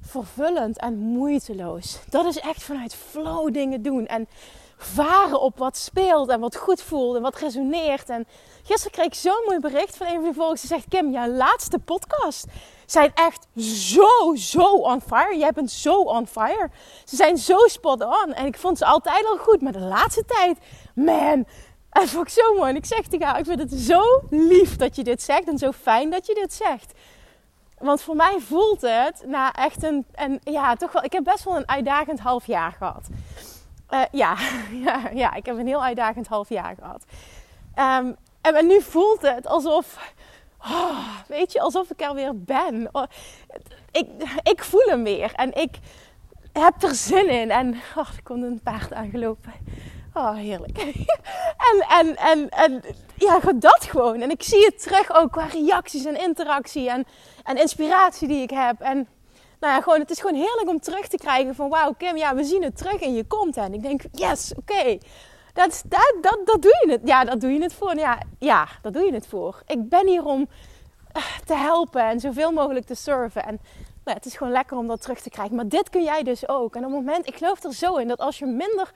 vervullend 0.00 0.78
en 0.78 0.98
moeiteloos. 0.98 1.98
Dat 2.08 2.24
is 2.24 2.38
echt 2.38 2.62
vanuit 2.62 2.94
flow 2.94 3.52
dingen 3.52 3.82
doen. 3.82 4.06
En 4.06 4.28
varen 4.76 5.40
op 5.40 5.58
wat 5.58 5.76
speelt 5.76 6.28
en 6.28 6.40
wat 6.40 6.56
goed 6.56 6.82
voelt 6.82 7.16
en 7.16 7.22
wat 7.22 7.36
resoneert. 7.38 8.08
En 8.08 8.26
gisteren 8.62 8.92
kreeg 8.92 9.06
ik 9.06 9.14
zo'n 9.14 9.42
mooi 9.46 9.58
bericht 9.58 9.96
van 9.96 10.06
een 10.06 10.14
van 10.14 10.22
die 10.22 10.32
volgers. 10.32 10.60
Ze 10.60 10.66
zegt, 10.66 10.88
Kim, 10.88 11.10
jouw 11.10 11.28
laatste 11.28 11.78
podcast 11.78 12.44
zijn 12.86 13.10
echt 13.14 13.46
zo, 13.66 14.34
zo 14.34 14.72
on 14.72 15.00
fire. 15.00 15.38
Jij 15.38 15.52
bent 15.52 15.70
zo 15.70 16.00
on 16.00 16.26
fire. 16.26 16.70
Ze 17.04 17.16
zijn 17.16 17.36
zo 17.36 17.56
spot 17.66 18.02
on. 18.02 18.32
En 18.34 18.46
ik 18.46 18.58
vond 18.58 18.78
ze 18.78 18.84
altijd 18.84 19.26
al 19.26 19.36
goed. 19.36 19.60
Maar 19.60 19.72
de 19.72 19.78
laatste 19.78 20.24
tijd, 20.24 20.58
man... 20.94 21.46
En 21.90 22.08
vond 22.08 22.26
ik 22.26 22.32
zo 22.32 22.54
mooi. 22.54 22.70
En 22.70 22.76
ik 22.76 22.84
zeg 22.84 23.06
tegen 23.06 23.26
haar, 23.26 23.38
ik 23.38 23.44
vind 23.44 23.58
het 23.58 23.72
zo 23.72 24.02
lief 24.30 24.76
dat 24.76 24.96
je 24.96 25.04
dit 25.04 25.22
zegt. 25.22 25.48
En 25.48 25.58
zo 25.58 25.70
fijn 25.72 26.10
dat 26.10 26.26
je 26.26 26.34
dit 26.34 26.52
zegt. 26.52 26.92
Want 27.80 28.02
voor 28.02 28.16
mij 28.16 28.36
voelt 28.38 28.80
het 28.80 29.22
na 29.26 29.52
echt 29.52 29.82
een, 29.82 30.06
en 30.12 30.40
ja, 30.44 30.74
toch 30.74 30.92
wel. 30.92 31.04
Ik 31.04 31.12
heb 31.12 31.24
best 31.24 31.44
wel 31.44 31.56
een 31.56 31.68
uitdagend 31.68 32.20
half 32.20 32.46
jaar 32.46 32.72
gehad. 32.72 33.08
Uh, 33.90 34.02
ja, 34.10 34.36
ja, 34.86 35.10
ja, 35.14 35.34
ik 35.34 35.46
heb 35.46 35.58
een 35.58 35.66
heel 35.66 35.84
uitdagend 35.84 36.26
half 36.26 36.48
jaar 36.48 36.74
gehad. 36.78 37.04
En, 37.74 38.16
en, 38.40 38.66
nu 38.66 38.82
voelt 38.82 39.22
het 39.22 39.46
alsof, 39.46 40.12
oh, 40.58 41.08
weet 41.26 41.52
je, 41.52 41.60
alsof 41.60 41.90
ik 41.90 42.00
er 42.00 42.14
weer 42.14 42.42
ben. 42.42 42.88
Oh, 42.92 43.04
ik, 43.90 44.06
ik 44.42 44.64
voel 44.64 44.84
hem 44.86 45.04
weer 45.04 45.32
en 45.34 45.54
ik 45.54 45.78
heb 46.52 46.82
er 46.82 46.94
zin 46.94 47.28
in. 47.28 47.50
En 47.50 47.74
oh, 47.96 48.08
er 48.16 48.22
komt 48.22 48.42
een 48.42 48.60
paard 48.62 48.92
aangelopen. 48.92 49.52
Oh, 50.14 50.34
heerlijk. 50.34 50.78
en, 51.70 51.86
en, 51.88 52.16
en, 52.16 52.48
en 52.48 52.82
ja, 53.14 53.38
dat 53.54 53.84
gewoon. 53.84 54.20
En 54.20 54.30
ik 54.30 54.42
zie 54.42 54.64
het 54.64 54.82
terug 54.82 55.14
ook 55.14 55.32
qua 55.32 55.44
reacties 55.44 56.04
en 56.04 56.20
interactie 56.20 56.90
en, 56.90 57.06
en 57.42 57.56
inspiratie 57.56 58.28
die 58.28 58.42
ik 58.42 58.50
heb. 58.50 58.80
En 58.80 59.08
nou 59.60 59.74
ja, 59.74 59.80
gewoon, 59.80 60.00
het 60.00 60.10
is 60.10 60.20
gewoon 60.20 60.40
heerlijk 60.40 60.68
om 60.68 60.80
terug 60.80 61.08
te 61.08 61.16
krijgen 61.16 61.54
van 61.54 61.68
wauw 61.68 61.92
Kim, 61.92 62.16
ja, 62.16 62.34
we 62.34 62.44
zien 62.44 62.62
het 62.62 62.76
terug 62.76 63.00
in 63.00 63.14
je 63.14 63.26
content. 63.26 63.74
Ik 63.74 63.82
denk, 63.82 64.02
yes, 64.12 64.52
oké. 64.56 64.98
Dat, 65.52 65.82
dat, 65.86 66.38
dat, 66.44 66.62
doe 66.62 66.84
je 66.84 66.92
het. 66.92 67.00
Ja, 67.04 67.24
dat 67.24 67.40
doe 67.40 67.52
je 67.52 67.62
het 67.62 67.74
voor. 67.74 67.96
Ja, 67.96 68.18
ja, 68.38 68.68
dat 68.82 68.92
doe 68.92 69.04
je 69.04 69.12
het 69.12 69.26
voor. 69.26 69.62
Ik 69.66 69.88
ben 69.88 70.06
hier 70.06 70.24
om 70.24 70.48
eh, 71.12 71.22
te 71.44 71.54
helpen 71.54 72.02
en 72.02 72.20
zoveel 72.20 72.52
mogelijk 72.52 72.86
te 72.86 72.94
serven. 72.94 73.44
En 73.44 73.60
nou, 74.04 74.16
het 74.16 74.26
is 74.26 74.36
gewoon 74.36 74.52
lekker 74.52 74.76
om 74.76 74.86
dat 74.86 75.02
terug 75.02 75.20
te 75.20 75.30
krijgen. 75.30 75.56
Maar 75.56 75.68
dit 75.68 75.90
kun 75.90 76.02
jij 76.02 76.22
dus 76.22 76.48
ook. 76.48 76.74
En 76.74 76.84
op 76.84 76.92
het 76.92 77.04
moment, 77.04 77.28
ik 77.28 77.36
geloof 77.36 77.64
er 77.64 77.74
zo 77.74 77.96
in 77.96 78.08
dat 78.08 78.18
als 78.18 78.38
je 78.38 78.46
minder 78.46 78.92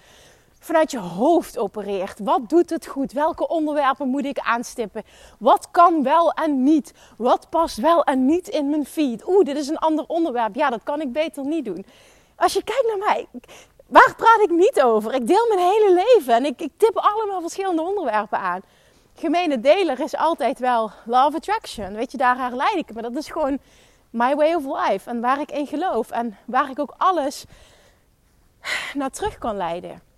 vanuit 0.64 0.90
je 0.90 0.98
hoofd 0.98 1.58
opereert. 1.58 2.18
Wat 2.18 2.48
doet 2.48 2.70
het 2.70 2.86
goed? 2.86 3.12
Welke 3.12 3.48
onderwerpen 3.48 4.08
moet 4.08 4.24
ik 4.24 4.38
aanstippen? 4.38 5.02
Wat 5.38 5.68
kan 5.70 6.02
wel 6.02 6.32
en 6.32 6.62
niet? 6.62 6.92
Wat 7.16 7.46
past 7.50 7.76
wel 7.76 8.04
en 8.04 8.26
niet 8.26 8.48
in 8.48 8.70
mijn 8.70 8.86
feed? 8.86 9.28
Oeh, 9.28 9.44
dit 9.44 9.56
is 9.56 9.68
een 9.68 9.78
ander 9.78 10.04
onderwerp. 10.06 10.54
Ja, 10.54 10.70
dat 10.70 10.82
kan 10.82 11.00
ik 11.00 11.12
beter 11.12 11.44
niet 11.44 11.64
doen. 11.64 11.86
Als 12.36 12.52
je 12.52 12.64
kijkt 12.64 12.86
naar 12.86 13.08
mij, 13.08 13.26
waar 13.86 14.14
praat 14.16 14.40
ik 14.40 14.50
niet 14.50 14.82
over? 14.82 15.14
Ik 15.14 15.26
deel 15.26 15.46
mijn 15.48 15.70
hele 15.70 16.04
leven 16.06 16.34
en 16.34 16.44
ik, 16.44 16.60
ik 16.60 16.72
tip 16.76 16.96
allemaal 16.96 17.40
verschillende 17.40 17.82
onderwerpen 17.82 18.38
aan. 18.38 18.60
Gemene 19.14 19.60
deler 19.60 20.00
is 20.00 20.16
altijd 20.16 20.58
wel 20.58 20.90
love 21.04 21.36
attraction. 21.36 21.94
Weet 21.94 22.10
je, 22.10 22.16
daar 22.16 22.38
herleid 22.38 22.76
ik. 22.76 22.92
Maar 22.92 23.02
dat 23.02 23.16
is 23.16 23.28
gewoon 23.28 23.58
my 24.10 24.34
way 24.34 24.54
of 24.54 24.64
life. 24.64 25.10
En 25.10 25.20
waar 25.20 25.40
ik 25.40 25.50
in 25.50 25.66
geloof. 25.66 26.10
En 26.10 26.36
waar 26.46 26.70
ik 26.70 26.78
ook 26.78 26.94
alles 26.96 27.44
naar 28.94 29.10
terug 29.10 29.38
kan 29.38 29.56
leiden. 29.56 30.12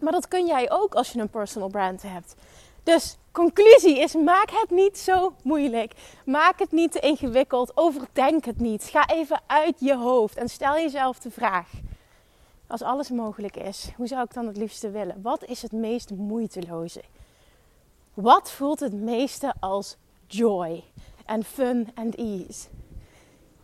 Maar 0.00 0.12
dat 0.12 0.28
kun 0.28 0.46
jij 0.46 0.70
ook 0.70 0.94
als 0.94 1.12
je 1.12 1.18
een 1.18 1.28
personal 1.28 1.68
brand 1.68 2.02
hebt. 2.02 2.34
Dus 2.82 3.16
conclusie 3.32 3.98
is: 3.98 4.14
maak 4.14 4.50
het 4.50 4.70
niet 4.70 4.98
zo 4.98 5.34
moeilijk. 5.42 5.92
Maak 6.24 6.58
het 6.58 6.72
niet 6.72 6.92
te 6.92 7.00
ingewikkeld. 7.00 7.76
Overdenk 7.76 8.44
het 8.44 8.60
niet. 8.60 8.84
Ga 8.84 9.06
even 9.06 9.40
uit 9.46 9.76
je 9.78 9.96
hoofd 9.96 10.36
en 10.36 10.48
stel 10.48 10.74
jezelf 10.74 11.18
de 11.18 11.30
vraag: 11.30 11.68
als 12.66 12.82
alles 12.82 13.10
mogelijk 13.10 13.56
is, 13.56 13.90
hoe 13.96 14.06
zou 14.06 14.22
ik 14.22 14.34
dan 14.34 14.46
het 14.46 14.56
liefste 14.56 14.90
willen? 14.90 15.22
Wat 15.22 15.44
is 15.44 15.62
het 15.62 15.72
meest 15.72 16.10
moeiteloze? 16.10 17.02
Wat 18.14 18.50
voelt 18.50 18.80
het 18.80 18.92
meeste 18.92 19.54
als 19.60 19.96
joy 20.26 20.84
en 21.26 21.44
fun 21.44 21.90
en 21.94 22.14
ease? 22.14 22.68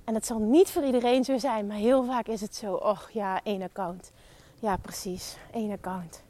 En 0.05 0.15
het 0.15 0.27
zal 0.27 0.39
niet 0.39 0.71
voor 0.71 0.85
iedereen 0.85 1.25
zo 1.25 1.39
zijn, 1.39 1.67
maar 1.67 1.77
heel 1.77 2.05
vaak 2.05 2.27
is 2.27 2.41
het 2.41 2.55
zo: 2.57 2.75
oh 2.75 3.01
ja, 3.13 3.41
één 3.43 3.63
account. 3.63 4.13
Ja, 4.59 4.77
precies, 4.77 5.37
één 5.53 5.71
account. 5.71 6.25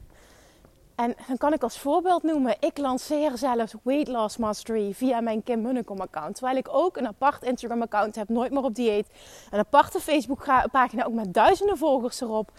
En 0.97 1.15
dan 1.27 1.37
kan 1.37 1.53
ik 1.53 1.63
als 1.63 1.79
voorbeeld 1.79 2.23
noemen, 2.23 2.55
ik 2.59 2.77
lanceer 2.77 3.37
zelfs 3.37 3.73
Weight 3.83 4.07
Loss 4.07 4.37
Mastery 4.37 4.93
via 4.93 5.21
mijn 5.21 5.43
Kim 5.43 5.61
Munnekom 5.61 6.01
account. 6.01 6.35
Terwijl 6.35 6.57
ik 6.57 6.67
ook 6.69 6.97
een 6.97 7.07
apart 7.07 7.43
Instagram 7.43 7.81
account 7.81 8.15
heb, 8.15 8.29
nooit 8.29 8.51
meer 8.51 8.63
op 8.63 8.75
dieet. 8.75 9.07
Een 9.51 9.59
aparte 9.59 9.99
Facebook 9.99 10.45
pagina, 10.71 11.05
ook 11.05 11.13
met 11.13 11.33
duizenden 11.33 11.77
volgers 11.77 12.21
erop. 12.21 12.51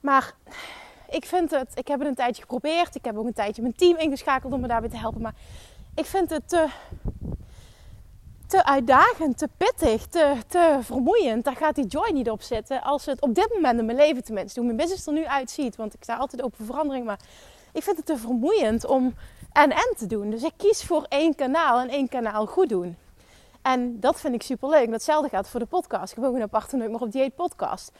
Maar 0.00 0.34
ik 1.10 1.24
vind 1.24 1.50
het, 1.50 1.70
ik 1.74 1.88
heb 1.88 1.98
het 1.98 2.08
een 2.08 2.14
tijdje 2.14 2.42
geprobeerd. 2.42 2.94
Ik 2.94 3.04
heb 3.04 3.16
ook 3.16 3.26
een 3.26 3.32
tijdje 3.32 3.62
mijn 3.62 3.76
team 3.76 3.96
ingeschakeld 3.96 4.52
om 4.52 4.60
me 4.60 4.68
daarbij 4.68 4.90
te 4.90 4.96
helpen. 4.96 5.20
Maar 5.20 5.34
ik 5.94 6.06
vind 6.06 6.30
het 6.30 6.48
te, 6.48 6.68
te 8.46 8.64
uitdagend, 8.64 9.38
te 9.38 9.48
pittig, 9.56 10.06
te, 10.06 10.34
te 10.46 10.78
vermoeiend. 10.80 11.44
Daar 11.44 11.56
gaat 11.56 11.74
die 11.74 11.86
joy 11.86 12.10
niet 12.12 12.30
op 12.30 12.42
zitten. 12.42 12.82
Als 12.82 13.06
het 13.06 13.20
op 13.20 13.34
dit 13.34 13.50
moment 13.54 13.78
in 13.78 13.86
mijn 13.86 13.98
leven 13.98 14.24
tenminste, 14.24 14.60
hoe 14.60 14.68
mijn 14.68 14.80
business 14.80 15.06
er 15.06 15.12
nu 15.12 15.26
uitziet. 15.26 15.76
Want 15.76 15.94
ik 15.94 16.02
sta 16.02 16.16
altijd 16.16 16.42
open 16.42 16.56
voor 16.56 16.66
verandering. 16.66 17.06
Maar 17.06 17.18
ik 17.72 17.82
vind 17.82 17.96
het 17.96 18.06
te 18.06 18.16
vermoeiend 18.16 18.86
om 18.86 19.14
en-en 19.52 19.94
te 19.96 20.06
doen. 20.06 20.30
Dus 20.30 20.42
ik 20.42 20.52
kies 20.56 20.84
voor 20.84 21.06
één 21.08 21.34
kanaal 21.34 21.80
en 21.80 21.88
één 21.88 22.08
kanaal 22.08 22.46
goed 22.46 22.68
doen. 22.68 22.96
En 23.62 24.00
dat 24.00 24.20
vind 24.20 24.34
ik 24.34 24.42
super 24.42 24.68
leuk. 24.68 24.90
Datzelfde 24.90 25.28
gaat 25.28 25.48
voor 25.48 25.60
de 25.60 25.66
podcast. 25.66 26.12
Ik 26.12 26.18
heb 26.18 26.26
ook 26.26 26.34
een 26.34 26.42
aparte 26.42 26.76
meer 26.76 27.00
op 27.00 27.12
dieet 27.12 27.34
podcast. 27.34 27.92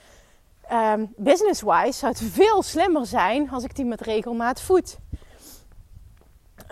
Um, 0.73 1.13
Business-wise 1.17 1.99
zou 1.99 2.13
het 2.13 2.23
veel 2.23 2.63
slimmer 2.63 3.07
zijn 3.07 3.51
als 3.51 3.65
ik 3.65 3.77
die 3.77 3.85
met 3.85 4.01
regelmaat 4.01 4.61
voed. 4.61 4.99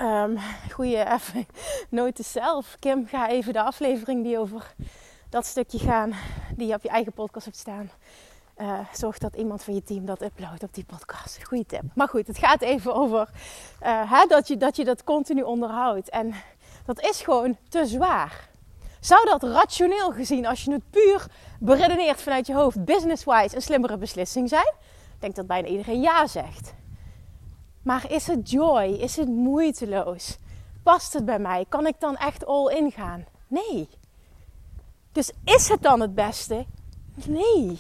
Um, 0.01 0.39
goeie 0.73 1.13
even 1.13 1.47
nooit 1.89 2.19
zelf. 2.23 2.77
Kim, 2.79 3.07
ga 3.07 3.29
even 3.29 3.53
de 3.53 3.63
aflevering 3.63 4.23
die 4.23 4.39
over 4.39 4.75
dat 5.29 5.47
stukje 5.47 5.79
gaan, 5.79 6.13
die 6.57 6.67
je 6.67 6.75
op 6.75 6.83
je 6.83 6.89
eigen 6.89 7.13
podcast 7.13 7.45
hebt 7.45 7.57
staan. 7.57 7.91
Uh, 8.57 8.79
zorg 8.93 9.19
dat 9.19 9.37
iemand 9.37 9.63
van 9.63 9.75
je 9.75 9.83
team 9.83 10.07
dat 10.07 10.23
uploadt 10.23 10.63
op 10.63 10.75
die 10.75 10.85
podcast. 10.85 11.45
Goeie 11.45 11.67
tip. 11.67 11.83
Maar 11.95 12.09
goed, 12.09 12.27
het 12.27 12.39
gaat 12.39 12.63
even 12.63 12.95
over 12.95 13.29
uh, 13.83 14.13
hè, 14.13 14.27
dat, 14.27 14.49
je, 14.49 14.57
dat 14.57 14.77
je 14.77 14.85
dat 14.85 15.05
continu 15.05 15.43
onderhoudt. 15.43 16.11
En 16.11 16.35
dat 16.87 17.01
is 17.01 17.23
gewoon 17.23 17.57
te 17.69 17.87
zwaar. 17.87 18.49
Zou 19.01 19.27
dat 19.27 19.43
rationeel 19.43 20.13
gezien, 20.13 20.47
als 20.47 20.65
je 20.65 20.73
het 20.73 20.91
puur 20.91 21.27
beredeneert 21.61 22.23
vanuit 22.23 22.47
je 22.47 22.55
hoofd, 22.55 22.85
business-wise, 22.85 23.55
een 23.55 23.63
slimmere 23.63 23.97
beslissing 23.97 24.49
zijn? 24.49 24.73
Ik 25.15 25.21
denk 25.21 25.35
dat 25.35 25.47
bijna 25.47 25.69
iedereen 25.69 26.01
ja 26.01 26.27
zegt. 26.27 26.75
Maar 27.85 28.11
is 28.11 28.27
het 28.27 28.51
joy? 28.51 28.83
Is 28.83 29.17
het 29.17 29.29
moeiteloos? 29.29 30.39
Past 30.83 31.13
het 31.13 31.25
bij 31.25 31.39
mij? 31.39 31.67
Kan 31.69 31.87
ik 31.87 32.01
dan 32.01 32.17
echt 32.17 32.47
all 32.47 32.75
in 32.75 32.91
gaan? 32.91 33.25
Nee. 33.49 33.89
Dus 35.13 35.33
is 35.45 35.69
het 35.69 35.83
dan 35.83 36.01
het 36.01 36.15
beste? 36.15 36.67
Nee. 37.27 37.79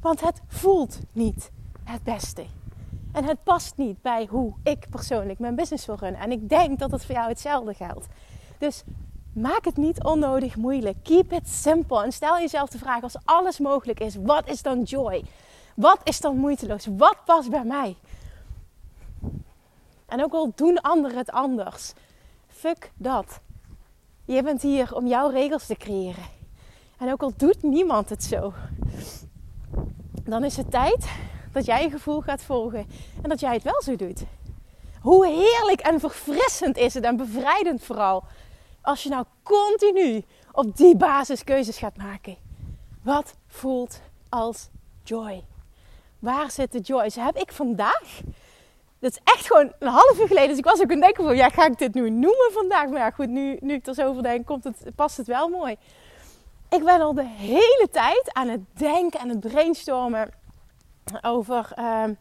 Want 0.00 0.20
het 0.20 0.40
voelt 0.46 0.98
niet 1.12 1.50
het 1.84 2.02
beste. 2.02 2.46
En 3.12 3.24
het 3.24 3.42
past 3.42 3.76
niet 3.76 4.02
bij 4.02 4.26
hoe 4.30 4.52
ik 4.62 4.86
persoonlijk 4.90 5.38
mijn 5.38 5.54
business 5.54 5.86
wil 5.86 5.96
runnen. 5.96 6.20
En 6.20 6.32
ik 6.32 6.48
denk 6.48 6.78
dat 6.78 6.90
het 6.90 7.04
voor 7.04 7.14
jou 7.14 7.28
hetzelfde 7.28 7.74
geldt. 7.74 8.06
Dus 8.58 8.84
maak 9.32 9.64
het 9.64 9.76
niet 9.76 10.04
onnodig 10.04 10.56
moeilijk. 10.56 10.96
Keep 11.02 11.32
it 11.32 11.48
simple. 11.48 12.02
En 12.04 12.12
stel 12.12 12.38
jezelf 12.38 12.68
de 12.68 12.78
vraag: 12.78 13.02
als 13.02 13.16
alles 13.24 13.58
mogelijk 13.58 14.00
is, 14.00 14.16
wat 14.16 14.48
is 14.48 14.62
dan 14.62 14.82
joy? 14.82 15.24
Wat 15.74 16.00
is 16.04 16.20
dan 16.20 16.36
moeiteloos? 16.36 16.86
Wat 16.96 17.16
past 17.24 17.50
bij 17.50 17.64
mij? 17.64 17.96
En 20.06 20.22
ook 20.22 20.32
al 20.32 20.52
doen 20.54 20.80
anderen 20.80 21.16
het 21.16 21.30
anders. 21.30 21.92
Fuck 22.48 22.90
dat. 22.94 23.40
Je 24.24 24.42
bent 24.42 24.62
hier 24.62 24.94
om 24.94 25.06
jouw 25.06 25.30
regels 25.30 25.66
te 25.66 25.76
creëren. 25.76 26.24
En 26.98 27.12
ook 27.12 27.22
al 27.22 27.32
doet 27.36 27.62
niemand 27.62 28.08
het 28.08 28.24
zo. 28.24 28.52
Dan 30.22 30.44
is 30.44 30.56
het 30.56 30.70
tijd 30.70 31.08
dat 31.52 31.64
jij 31.64 31.82
je 31.82 31.90
gevoel 31.90 32.20
gaat 32.20 32.42
volgen. 32.42 32.86
En 33.22 33.28
dat 33.28 33.40
jij 33.40 33.52
het 33.54 33.62
wel 33.62 33.82
zo 33.82 33.96
doet. 33.96 34.24
Hoe 35.00 35.26
heerlijk 35.26 35.80
en 35.80 36.00
verfrissend 36.00 36.76
is 36.76 36.94
het 36.94 37.04
en 37.04 37.16
bevrijdend 37.16 37.82
vooral. 37.82 38.24
Als 38.82 39.02
je 39.02 39.08
nou 39.08 39.24
continu 39.42 40.24
op 40.52 40.76
die 40.76 40.96
basis 40.96 41.44
keuzes 41.44 41.78
gaat 41.78 41.96
maken. 41.96 42.36
Wat 43.02 43.34
voelt 43.46 44.00
als 44.28 44.68
joy? 45.02 45.44
Waar 46.18 46.50
zit 46.50 46.72
de 46.72 46.80
joy? 46.80 47.10
Heb 47.14 47.36
ik 47.36 47.52
vandaag 47.52 48.20
dat 48.98 49.10
is 49.10 49.20
echt 49.24 49.46
gewoon 49.46 49.72
een 49.78 49.88
half 49.88 50.18
uur 50.20 50.26
geleden. 50.26 50.48
Dus 50.48 50.58
ik 50.58 50.64
was 50.64 50.80
ook 50.80 50.90
aan 50.90 50.90
het 50.90 51.00
denken 51.00 51.24
van, 51.24 51.36
ja, 51.36 51.48
ga 51.48 51.66
ik 51.66 51.78
dit 51.78 51.94
nu 51.94 52.10
noemen 52.10 52.50
vandaag? 52.52 52.88
Maar 52.88 52.98
ja, 52.98 53.10
goed, 53.10 53.28
nu, 53.28 53.56
nu 53.60 53.74
ik 53.74 53.86
er 53.86 53.94
zo 53.94 54.08
over 54.08 54.22
denk, 54.22 54.46
komt 54.46 54.64
het, 54.64 54.76
past 54.94 55.16
het 55.16 55.26
wel 55.26 55.48
mooi. 55.48 55.76
Ik 56.68 56.84
ben 56.84 57.00
al 57.00 57.14
de 57.14 57.26
hele 57.26 57.88
tijd 57.92 58.30
aan 58.32 58.48
het 58.48 58.60
denken 58.72 59.20
en 59.20 59.28
het 59.28 59.40
brainstormen 59.40 60.28
over 61.22 61.72
ehm, 61.74 62.14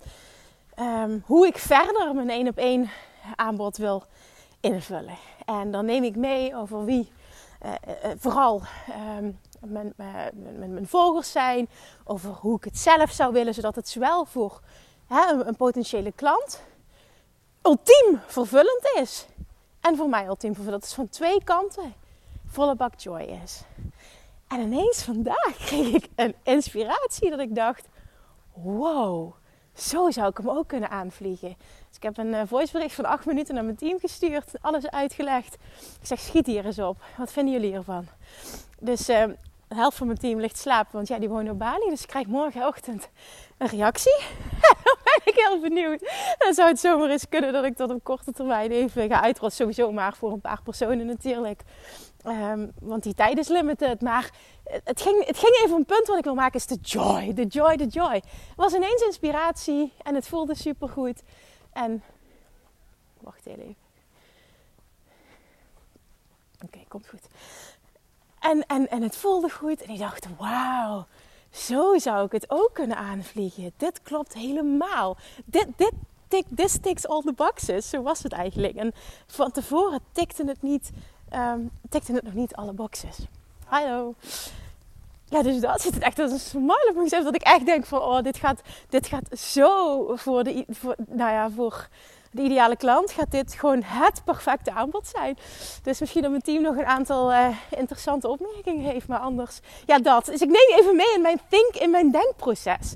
ehm, 0.75 1.19
hoe 1.25 1.47
ik 1.47 1.57
verder 1.57 2.15
mijn 2.15 2.29
één 2.29 2.47
op 2.47 2.57
één 2.57 2.89
aanbod 3.35 3.77
wil 3.77 4.03
invullen. 4.59 5.17
En 5.45 5.71
dan 5.71 5.85
neem 5.85 6.03
ik 6.03 6.15
mee 6.15 6.55
over 6.55 6.85
wie 6.85 7.11
uh, 7.65 7.71
uh, 7.71 8.11
vooral 8.17 8.61
um, 9.17 9.39
mijn, 9.59 9.93
mijn, 9.95 10.73
mijn, 10.73 10.87
volgers 10.87 11.31
zijn, 11.31 11.69
over 12.03 12.29
hoe 12.29 12.57
ik 12.57 12.63
het 12.63 12.77
zelf 12.77 13.11
zou 13.11 13.33
willen, 13.33 13.53
zodat 13.53 13.75
het 13.75 13.89
zowel 13.89 14.25
voor 14.25 14.61
een, 15.07 15.55
potentiële 15.55 16.11
klant 16.11 16.61
ultiem 17.61 18.21
vervullend 18.27 18.91
is. 18.95 19.25
En 19.79 19.95
voor 19.95 20.09
mij 20.09 20.25
ultiem 20.25 20.53
vervullend. 20.53 20.81
Dat 20.81 20.89
is 20.89 20.95
van 20.95 21.09
twee 21.09 21.43
kanten 21.43 21.93
volle 22.55 22.75
bak 22.75 22.99
joy 22.99 23.21
is. 23.43 23.61
En 24.47 24.59
ineens 24.59 25.03
vandaag 25.03 25.55
kreeg 25.65 25.93
ik 25.93 26.09
een 26.15 26.35
inspiratie 26.43 27.29
dat 27.29 27.39
ik 27.39 27.55
dacht: 27.55 27.87
wow, 28.53 29.33
zo 29.73 30.11
zou 30.11 30.29
ik 30.29 30.37
hem 30.37 30.49
ook 30.49 30.67
kunnen 30.67 30.89
aanvliegen. 30.89 31.55
Dus 31.87 31.95
ik 31.95 32.03
heb 32.03 32.17
een 32.17 32.33
uh, 32.33 32.41
voicebericht 32.45 32.95
van 32.95 33.05
acht 33.05 33.25
minuten 33.25 33.55
naar 33.55 33.63
mijn 33.63 33.75
team 33.75 33.99
gestuurd, 33.99 34.51
alles 34.61 34.89
uitgelegd. 34.89 35.53
Ik 36.01 36.07
zeg: 36.07 36.19
schiet 36.19 36.45
hier 36.45 36.65
eens 36.65 36.79
op. 36.79 36.97
Wat 37.17 37.31
vinden 37.31 37.53
jullie 37.53 37.73
ervan? 37.73 38.07
Dus 38.79 39.09
uh, 39.09 39.23
de 39.67 39.75
helft 39.75 39.97
van 39.97 40.07
mijn 40.07 40.19
team 40.19 40.39
ligt 40.39 40.57
slapen, 40.57 40.91
want 40.91 41.07
ja, 41.07 41.19
die 41.19 41.29
wonen 41.29 41.51
op 41.51 41.59
Bali. 41.59 41.89
Dus 41.89 42.01
ik 42.01 42.07
krijg 42.07 42.27
morgenochtend 42.27 43.09
een 43.57 43.67
reactie. 43.67 44.21
Dan 44.83 44.97
ben 45.03 45.33
ik 45.33 45.35
heel 45.35 45.59
benieuwd. 45.59 46.11
Dan 46.37 46.53
zou 46.53 46.67
het 46.69 46.79
zomaar 46.79 47.09
eens 47.09 47.29
kunnen 47.29 47.53
dat 47.53 47.65
ik 47.65 47.77
dat 47.77 47.89
op 47.89 48.03
korte 48.03 48.31
termijn 48.31 48.71
even 48.71 49.09
ga 49.09 49.21
uitrollen. 49.21 49.55
Sowieso 49.55 49.91
maar 49.91 50.15
voor 50.15 50.31
een 50.31 50.41
paar 50.41 50.61
personen 50.63 51.05
natuurlijk. 51.05 51.61
Um, 52.25 52.71
want 52.79 53.03
die 53.03 53.13
tijd 53.13 53.37
is 53.37 53.47
limited. 53.47 54.01
Maar 54.01 54.31
het 54.63 55.01
ging, 55.01 55.25
het 55.25 55.37
ging 55.37 55.61
even 55.63 55.75
een 55.75 55.85
punt 55.85 56.07
wat 56.07 56.17
ik 56.17 56.23
wil 56.23 56.35
maken. 56.35 56.59
Is 56.59 56.65
de 56.65 56.79
joy, 56.81 57.33
de 57.33 57.45
joy, 57.45 57.75
de 57.75 57.87
joy. 57.87 58.13
Het 58.13 58.55
was 58.55 58.73
ineens 58.73 59.01
inspiratie. 59.01 59.93
En 60.03 60.15
het 60.15 60.27
voelde 60.27 60.55
super 60.55 60.89
goed. 60.89 61.21
En... 61.73 62.03
Wacht 63.21 63.45
heel 63.45 63.57
even. 63.57 63.75
Oké, 66.63 66.79
komt 66.87 67.07
goed. 67.07 67.27
En, 68.49 68.65
en, 68.67 68.89
en 68.89 69.01
het 69.01 69.17
voelde 69.17 69.49
goed. 69.49 69.81
En 69.81 69.93
ik 69.93 69.99
dacht, 69.99 70.27
wauw, 70.37 71.05
zo 71.51 71.97
zou 71.97 72.25
ik 72.25 72.31
het 72.31 72.45
ook 72.47 72.69
kunnen 72.73 72.97
aanvliegen. 72.97 73.71
Dit 73.77 74.01
klopt 74.01 74.33
helemaal. 74.33 75.17
Dit, 75.45 75.67
dit, 75.75 75.91
tik, 76.27 76.45
this 76.55 76.77
ticks 76.81 77.07
all 77.07 77.21
the 77.21 77.33
boxes. 77.33 77.89
Zo 77.89 78.01
was 78.01 78.23
het 78.23 78.31
eigenlijk. 78.31 78.75
En 78.75 78.93
van 79.27 79.51
tevoren 79.51 79.99
tikte 80.11 80.43
het, 80.45 80.61
niet, 80.61 80.91
um, 81.33 81.71
tikte 81.89 82.11
het 82.11 82.23
nog 82.23 82.33
niet 82.33 82.55
alle 82.55 82.73
boxes. 82.73 83.17
Hallo. 83.65 84.13
ja, 85.25 85.41
dus 85.41 85.59
dat 85.59 85.81
zit 85.81 85.97
echt 85.97 86.19
als 86.19 86.31
een 86.31 86.39
smile 86.39 86.87
op 86.89 86.95
mijn 86.95 87.23
Dat 87.23 87.35
ik 87.35 87.41
echt 87.41 87.65
denk 87.65 87.85
van, 87.85 88.01
oh, 88.01 88.21
dit 88.21 88.37
gaat, 88.37 88.61
dit 88.89 89.07
gaat 89.07 89.39
zo 89.39 90.15
voor 90.15 90.43
de, 90.43 90.65
voor, 90.69 90.95
nou 91.07 91.31
ja, 91.31 91.49
voor 91.49 91.87
de 92.35 92.41
ideale 92.41 92.75
klant 92.75 93.11
gaat 93.11 93.31
dit 93.31 93.53
gewoon 93.53 93.81
het 93.83 94.21
perfecte 94.23 94.71
aanbod 94.71 95.07
zijn. 95.07 95.37
Dus 95.83 95.99
misschien 95.99 96.21
dat 96.21 96.31
mijn 96.31 96.43
team 96.43 96.61
nog 96.61 96.75
een 96.75 96.85
aantal 96.85 97.31
uh, 97.31 97.47
interessante 97.69 98.27
opmerkingen 98.27 98.83
heeft, 98.83 99.07
maar 99.07 99.19
anders, 99.19 99.59
ja, 99.85 99.99
dat. 99.99 100.25
Dus 100.25 100.41
ik 100.41 100.49
neem 100.49 100.79
even 100.79 100.95
mee 100.95 101.13
in 101.15 101.21
mijn 101.21 101.39
think, 101.49 101.75
in 101.75 101.89
mijn 101.89 102.11
denkproces. 102.11 102.93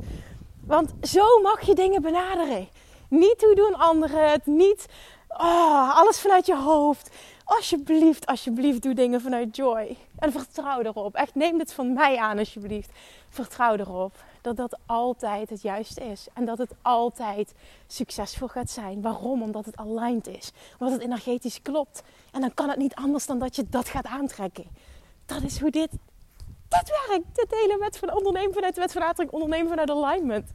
Want 0.65 0.93
zo 1.01 1.41
mag 1.41 1.61
je 1.61 1.75
dingen 1.75 2.01
benaderen. 2.01 2.67
Niet 3.09 3.41
hoe 3.41 3.55
doen 3.55 3.75
anderen 3.75 4.31
het, 4.31 4.45
niet 4.45 4.85
oh, 5.27 5.97
alles 5.97 6.19
vanuit 6.19 6.45
je 6.45 6.55
hoofd. 6.55 7.09
Alsjeblieft, 7.43 8.25
alsjeblieft, 8.25 8.81
doe 8.81 8.93
dingen 8.93 9.21
vanuit 9.21 9.55
joy. 9.55 9.97
En 10.19 10.31
vertrouw 10.31 10.81
erop. 10.81 11.15
Echt, 11.15 11.35
neem 11.35 11.57
dit 11.57 11.73
van 11.73 11.93
mij 11.93 12.17
aan, 12.17 12.37
alsjeblieft. 12.37 12.89
Vertrouw 13.29 13.75
erop 13.75 14.15
dat 14.41 14.55
dat 14.55 14.77
altijd 14.85 15.49
het 15.49 15.61
juiste 15.61 16.03
is. 16.03 16.27
En 16.33 16.45
dat 16.45 16.57
het 16.57 16.71
altijd 16.81 17.53
succesvol 17.87 18.47
gaat 18.47 18.69
zijn. 18.69 19.01
Waarom? 19.01 19.41
Omdat 19.41 19.65
het 19.65 19.77
aligned 19.77 20.27
is. 20.27 20.51
Omdat 20.79 20.95
het 20.95 21.03
energetisch 21.03 21.61
klopt. 21.61 22.03
En 22.31 22.41
dan 22.41 22.53
kan 22.53 22.69
het 22.69 22.77
niet 22.77 22.95
anders 22.95 23.25
dan 23.25 23.39
dat 23.39 23.55
je 23.55 23.69
dat 23.69 23.89
gaat 23.89 24.05
aantrekken. 24.05 24.65
Dat 25.25 25.41
is 25.41 25.59
hoe 25.59 25.71
dit, 25.71 25.91
dit 26.67 27.07
werkt. 27.07 27.35
Dit 27.35 27.47
hele 27.49 27.77
wet 27.79 27.97
van 27.97 28.13
ondernemen 28.13 28.53
vanuit 28.53 28.75
de 28.75 28.81
wet 28.81 28.91
van 28.91 29.01
aantrekking, 29.01 29.41
ondernemen 29.41 29.69
vanuit 29.69 29.89
alignment. 29.89 30.51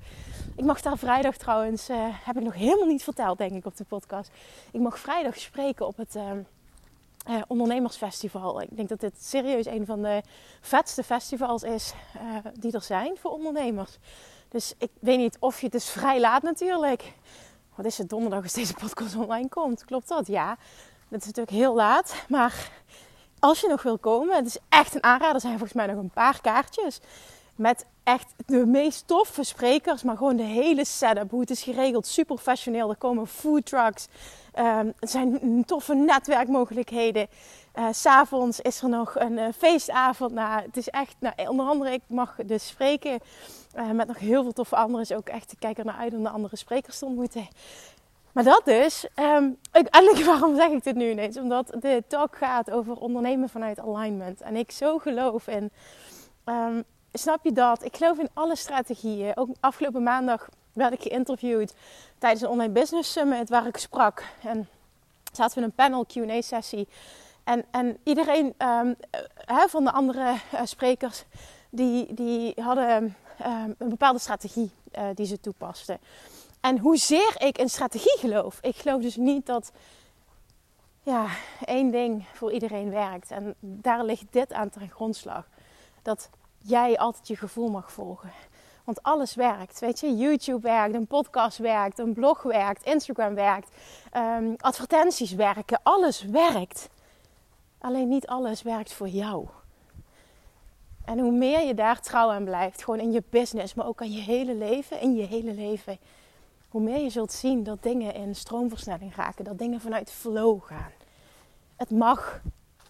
Ik 0.57 0.64
mag 0.64 0.81
daar 0.81 0.99
vrijdag 0.99 1.37
trouwens, 1.37 1.91
uh, 1.91 1.97
heb 2.11 2.37
ik 2.37 2.43
nog 2.43 2.55
helemaal 2.55 2.87
niet 2.87 3.03
verteld 3.03 3.38
denk 3.38 3.53
ik 3.53 3.67
op 3.67 3.76
de 3.76 3.85
podcast. 3.85 4.31
Ik 4.71 4.81
mag 4.81 4.99
vrijdag 4.99 5.38
spreken 5.38 5.87
op 5.87 5.97
het... 5.97 6.17
Uh, 6.17 6.31
uh, 7.28 7.43
ondernemersfestival. 7.47 8.61
Ik 8.61 8.76
denk 8.76 8.88
dat 8.88 9.00
dit 9.00 9.25
serieus 9.25 9.66
een 9.66 9.87
van 9.87 10.02
de 10.02 10.23
vetste 10.61 11.02
festivals 11.02 11.62
is 11.62 11.93
uh, 12.16 12.37
die 12.61 12.73
er 12.73 12.83
zijn 12.83 13.16
voor 13.21 13.31
ondernemers. 13.31 13.99
Dus 14.49 14.75
ik 14.78 14.90
weet 15.00 15.19
niet 15.19 15.37
of 15.40 15.61
je 15.61 15.69
het 15.71 15.85
vrij 15.85 16.21
laat 16.21 16.43
natuurlijk. 16.43 17.12
Wat 17.75 17.87
is 17.87 17.99
het 17.99 18.09
donderdag 18.09 18.43
als 18.43 18.52
deze 18.52 18.75
podcast 18.75 19.16
online 19.16 19.49
komt? 19.49 19.85
Klopt 19.85 20.09
dat? 20.09 20.26
Ja. 20.26 20.57
Het 21.09 21.21
is 21.21 21.26
natuurlijk 21.26 21.57
heel 21.57 21.75
laat. 21.75 22.25
Maar 22.28 22.71
als 23.38 23.61
je 23.61 23.69
nog 23.69 23.83
wil 23.83 23.99
komen, 23.99 24.37
het 24.37 24.47
is 24.47 24.59
echt 24.69 24.95
een 24.95 25.02
aanrader. 25.02 25.35
Er 25.35 25.40
zijn 25.40 25.59
volgens 25.59 25.73
mij 25.73 25.87
nog 25.87 25.97
een 25.97 26.11
paar 26.11 26.40
kaartjes. 26.40 27.00
Met 27.57 27.87
echt 28.02 28.35
de 28.47 28.66
meest 28.66 29.07
toffe 29.07 29.43
sprekers. 29.43 30.02
Maar 30.02 30.16
gewoon 30.16 30.37
de 30.37 30.43
hele 30.43 30.85
setup. 30.85 31.31
Hoe 31.31 31.40
het 31.40 31.50
is 31.50 31.62
geregeld. 31.62 32.07
Super 32.07 32.35
professioneel. 32.35 32.90
Er 32.90 32.97
komen 32.97 33.26
food 33.26 33.66
trucks. 33.66 34.07
Um, 34.58 34.92
er 34.99 35.08
zijn 35.08 35.64
toffe 35.66 35.94
netwerkmogelijkheden. 35.94 37.26
Uh, 37.75 37.87
S'avonds 37.90 38.61
is 38.61 38.82
er 38.82 38.88
nog 38.88 39.14
een 39.18 39.32
uh, 39.32 39.44
feestavond. 39.56 40.32
Nou, 40.32 40.62
het 40.62 40.76
is 40.76 40.88
echt, 40.88 41.16
nou, 41.18 41.49
onder 41.49 41.66
andere, 41.66 41.92
ik 41.92 42.02
mag 42.06 42.37
dus 42.46 42.66
spreken 42.66 43.18
met 43.92 44.06
nog 44.06 44.18
heel 44.18 44.42
veel 44.42 44.52
toffe 44.52 44.76
anderen. 44.76 45.00
Is 45.00 45.12
ook 45.12 45.28
echt, 45.28 45.52
ik 45.52 45.58
kijk 45.58 45.78
er 45.78 45.84
naar 45.84 45.96
uit 45.96 46.14
om 46.14 46.23
de 46.23 46.28
andere 46.28 46.56
sprekers 46.56 46.99
te 46.99 47.04
ontmoeten. 47.04 47.49
Maar 48.34 48.44
dat 48.44 48.62
dus, 48.64 49.06
um, 49.16 49.58
eigenlijk 49.73 50.26
waarom 50.32 50.56
zeg 50.56 50.70
ik 50.70 50.84
dit 50.84 50.94
nu 50.94 51.11
ineens? 51.11 51.37
Omdat 51.37 51.76
de 51.80 52.02
talk 52.08 52.37
gaat 52.37 52.70
over 52.70 52.96
ondernemen 52.96 53.49
vanuit 53.49 53.80
alignment. 53.80 54.40
En 54.40 54.56
ik 54.56 54.70
zo 54.70 54.99
geloof 54.99 55.46
in, 55.46 55.70
um, 56.44 56.84
snap 57.12 57.44
je 57.44 57.52
dat? 57.52 57.84
Ik 57.84 57.96
geloof 57.96 58.18
in 58.18 58.28
alle 58.32 58.56
strategieën. 58.56 59.37
Ook 59.37 59.49
afgelopen 59.61 60.02
maandag 60.02 60.49
werd 60.75 60.93
ik 60.93 61.02
geïnterviewd 61.02 61.75
tijdens 62.19 62.43
een 62.43 62.49
online 62.49 62.73
business 62.73 63.12
summit 63.12 63.49
waar 63.49 63.66
ik 63.66 63.76
sprak. 63.76 64.25
En 64.43 64.69
zaten 65.33 65.54
we 65.54 65.61
in 65.61 65.66
een 65.66 65.75
panel 65.75 66.04
Q&A 66.07 66.40
sessie. 66.40 66.88
En, 67.45 67.64
en 67.71 67.97
iedereen 68.02 68.54
um, 68.59 68.97
van 69.47 69.84
de 69.84 69.93
andere 69.93 70.34
uh, 70.54 70.60
sprekers, 70.65 71.25
die, 71.71 72.15
die 72.15 72.52
hadden 72.60 72.91
um, 73.47 73.75
een 73.78 73.89
bepaalde 73.89 74.19
strategie 74.19 74.71
uh, 74.99 75.04
die 75.15 75.26
ze 75.26 75.41
toepasten. 75.41 75.99
En 76.60 76.78
hoezeer 76.78 77.34
ik 77.39 77.58
in 77.58 77.69
strategie 77.69 78.19
geloof. 78.19 78.58
Ik 78.60 78.76
geloof 78.76 79.02
dus 79.02 79.17
niet 79.17 79.47
dat 79.47 79.73
ja, 81.02 81.26
één 81.65 81.91
ding 81.91 82.26
voor 82.32 82.52
iedereen 82.52 82.91
werkt. 82.91 83.30
En 83.30 83.54
daar 83.60 84.04
ligt 84.04 84.26
dit 84.30 84.52
aan 84.52 84.71
ten 84.71 84.91
grondslag. 84.91 85.49
Dat 86.02 86.30
jij 86.58 86.99
altijd 86.99 87.28
je 87.28 87.37
gevoel 87.37 87.69
mag 87.69 87.93
volgen. 87.93 88.32
Want 88.84 89.02
alles 89.02 89.34
werkt. 89.34 89.80
Weet 89.80 90.00
je, 90.00 90.16
YouTube 90.16 90.60
werkt, 90.60 90.94
een 90.94 91.06
podcast 91.06 91.58
werkt, 91.58 91.99
een 91.99 92.12
blog 92.12 92.42
werkt, 92.42 92.84
Instagram 92.84 93.34
werkt, 93.34 93.68
um, 94.16 94.54
advertenties 94.58 95.32
werken. 95.32 95.80
Alles 95.82 96.23
werkt. 96.23 96.88
Alleen 97.78 98.08
niet 98.08 98.26
alles 98.26 98.62
werkt 98.62 98.92
voor 98.92 99.08
jou. 99.08 99.47
En 101.04 101.18
hoe 101.18 101.32
meer 101.32 101.60
je 101.60 101.75
daar 101.75 102.00
trouw 102.00 102.30
aan 102.30 102.44
blijft, 102.44 102.84
gewoon 102.84 103.00
in 103.00 103.12
je 103.12 103.23
business, 103.30 103.75
maar 103.75 103.86
ook 103.86 104.00
aan 104.00 104.12
je 104.12 104.20
hele 104.20 104.54
leven, 104.54 105.00
in 105.00 105.14
je 105.14 105.26
hele 105.26 105.52
leven, 105.52 105.99
hoe 106.68 106.80
meer 106.80 107.00
je 107.00 107.10
zult 107.10 107.32
zien 107.32 107.62
dat 107.62 107.82
dingen 107.82 108.14
in 108.14 108.34
stroomversnelling 108.34 109.14
raken, 109.14 109.44
dat 109.44 109.58
dingen 109.58 109.80
vanuit 109.80 110.10
flow 110.10 110.62
gaan. 110.62 110.92
Het 111.76 111.90
mag 111.90 112.40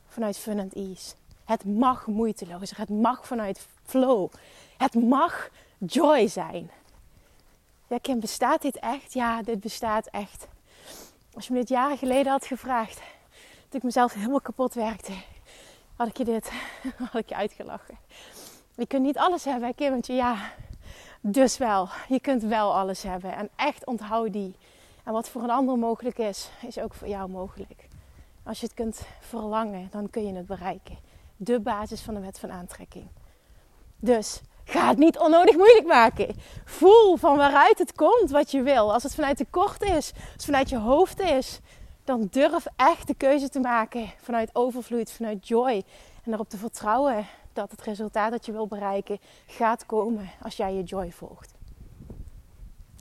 vanuit 0.06 0.38
fun 0.38 0.60
and 0.60 0.74
ease. 0.74 1.14
Het 1.44 1.64
mag 1.64 2.06
moeiteloos. 2.06 2.76
Het 2.76 2.88
mag 2.88 3.26
vanuit 3.26 3.66
flow. 3.84 4.30
Het 4.76 4.94
mag 4.94 5.48
joy 5.86 6.28
zijn. 6.28 6.70
Ja, 7.88 7.98
Kim, 7.98 8.20
bestaat 8.20 8.62
dit 8.62 8.78
echt? 8.78 9.12
Ja, 9.12 9.42
dit 9.42 9.60
bestaat 9.60 10.06
echt. 10.06 10.46
Als 11.34 11.46
je 11.46 11.52
me 11.52 11.58
dit 11.58 11.68
jaren 11.68 11.98
geleden 11.98 12.32
had 12.32 12.46
gevraagd, 12.46 12.96
toen 13.68 13.78
ik 13.78 13.82
mezelf 13.82 14.12
helemaal 14.12 14.40
kapot 14.40 14.74
werkte, 14.74 15.12
had 15.96 16.08
ik 16.08 16.16
je 16.16 16.24
dit, 16.24 16.52
had 17.12 17.20
ik 17.20 17.28
je 17.28 17.34
uitgelachen. 17.34 17.98
Je 18.74 18.86
kunt 18.86 19.02
niet 19.02 19.18
alles 19.18 19.44
hebben, 19.44 19.74
Kim, 19.74 19.90
want 19.90 20.06
ja, 20.06 20.52
dus 21.20 21.58
wel. 21.58 21.88
Je 22.08 22.20
kunt 22.20 22.42
wel 22.42 22.74
alles 22.74 23.02
hebben. 23.02 23.36
En 23.36 23.48
echt 23.56 23.86
onthoud 23.86 24.32
die. 24.32 24.54
En 25.04 25.12
wat 25.12 25.28
voor 25.28 25.42
een 25.42 25.50
ander 25.50 25.78
mogelijk 25.78 26.18
is, 26.18 26.50
is 26.66 26.78
ook 26.78 26.94
voor 26.94 27.08
jou 27.08 27.30
mogelijk. 27.30 27.88
Als 28.42 28.60
je 28.60 28.66
het 28.66 28.74
kunt 28.74 29.06
verlangen, 29.20 29.88
dan 29.90 30.10
kun 30.10 30.26
je 30.26 30.34
het 30.34 30.46
bereiken. 30.46 30.98
De 31.36 31.60
basis 31.60 32.00
van 32.00 32.14
de 32.14 32.20
wet 32.20 32.38
van 32.38 32.50
aantrekking. 32.50 33.06
Dus 33.96 34.40
Ga 34.64 34.88
het 34.88 34.98
niet 34.98 35.18
onnodig 35.18 35.56
moeilijk 35.56 35.86
maken. 35.86 36.36
Voel 36.64 37.16
van 37.16 37.36
waaruit 37.36 37.78
het 37.78 37.92
komt 37.92 38.30
wat 38.30 38.50
je 38.50 38.62
wil. 38.62 38.92
Als 38.92 39.02
het 39.02 39.14
vanuit 39.14 39.36
tekort 39.36 39.82
is, 39.82 40.12
als 40.14 40.32
het 40.32 40.44
vanuit 40.44 40.68
je 40.68 40.78
hoofd 40.78 41.20
is, 41.20 41.60
dan 42.04 42.28
durf 42.30 42.66
echt 42.76 43.06
de 43.06 43.14
keuze 43.14 43.48
te 43.48 43.60
maken 43.60 44.12
vanuit 44.22 44.50
overvloed, 44.52 45.10
vanuit 45.10 45.48
joy. 45.48 45.84
En 46.24 46.32
erop 46.32 46.48
te 46.48 46.56
vertrouwen 46.56 47.26
dat 47.52 47.70
het 47.70 47.82
resultaat 47.82 48.30
dat 48.30 48.46
je 48.46 48.52
wil 48.52 48.66
bereiken 48.66 49.18
gaat 49.46 49.86
komen 49.86 50.30
als 50.42 50.56
jij 50.56 50.74
je 50.74 50.82
joy 50.82 51.12
volgt. 51.12 51.54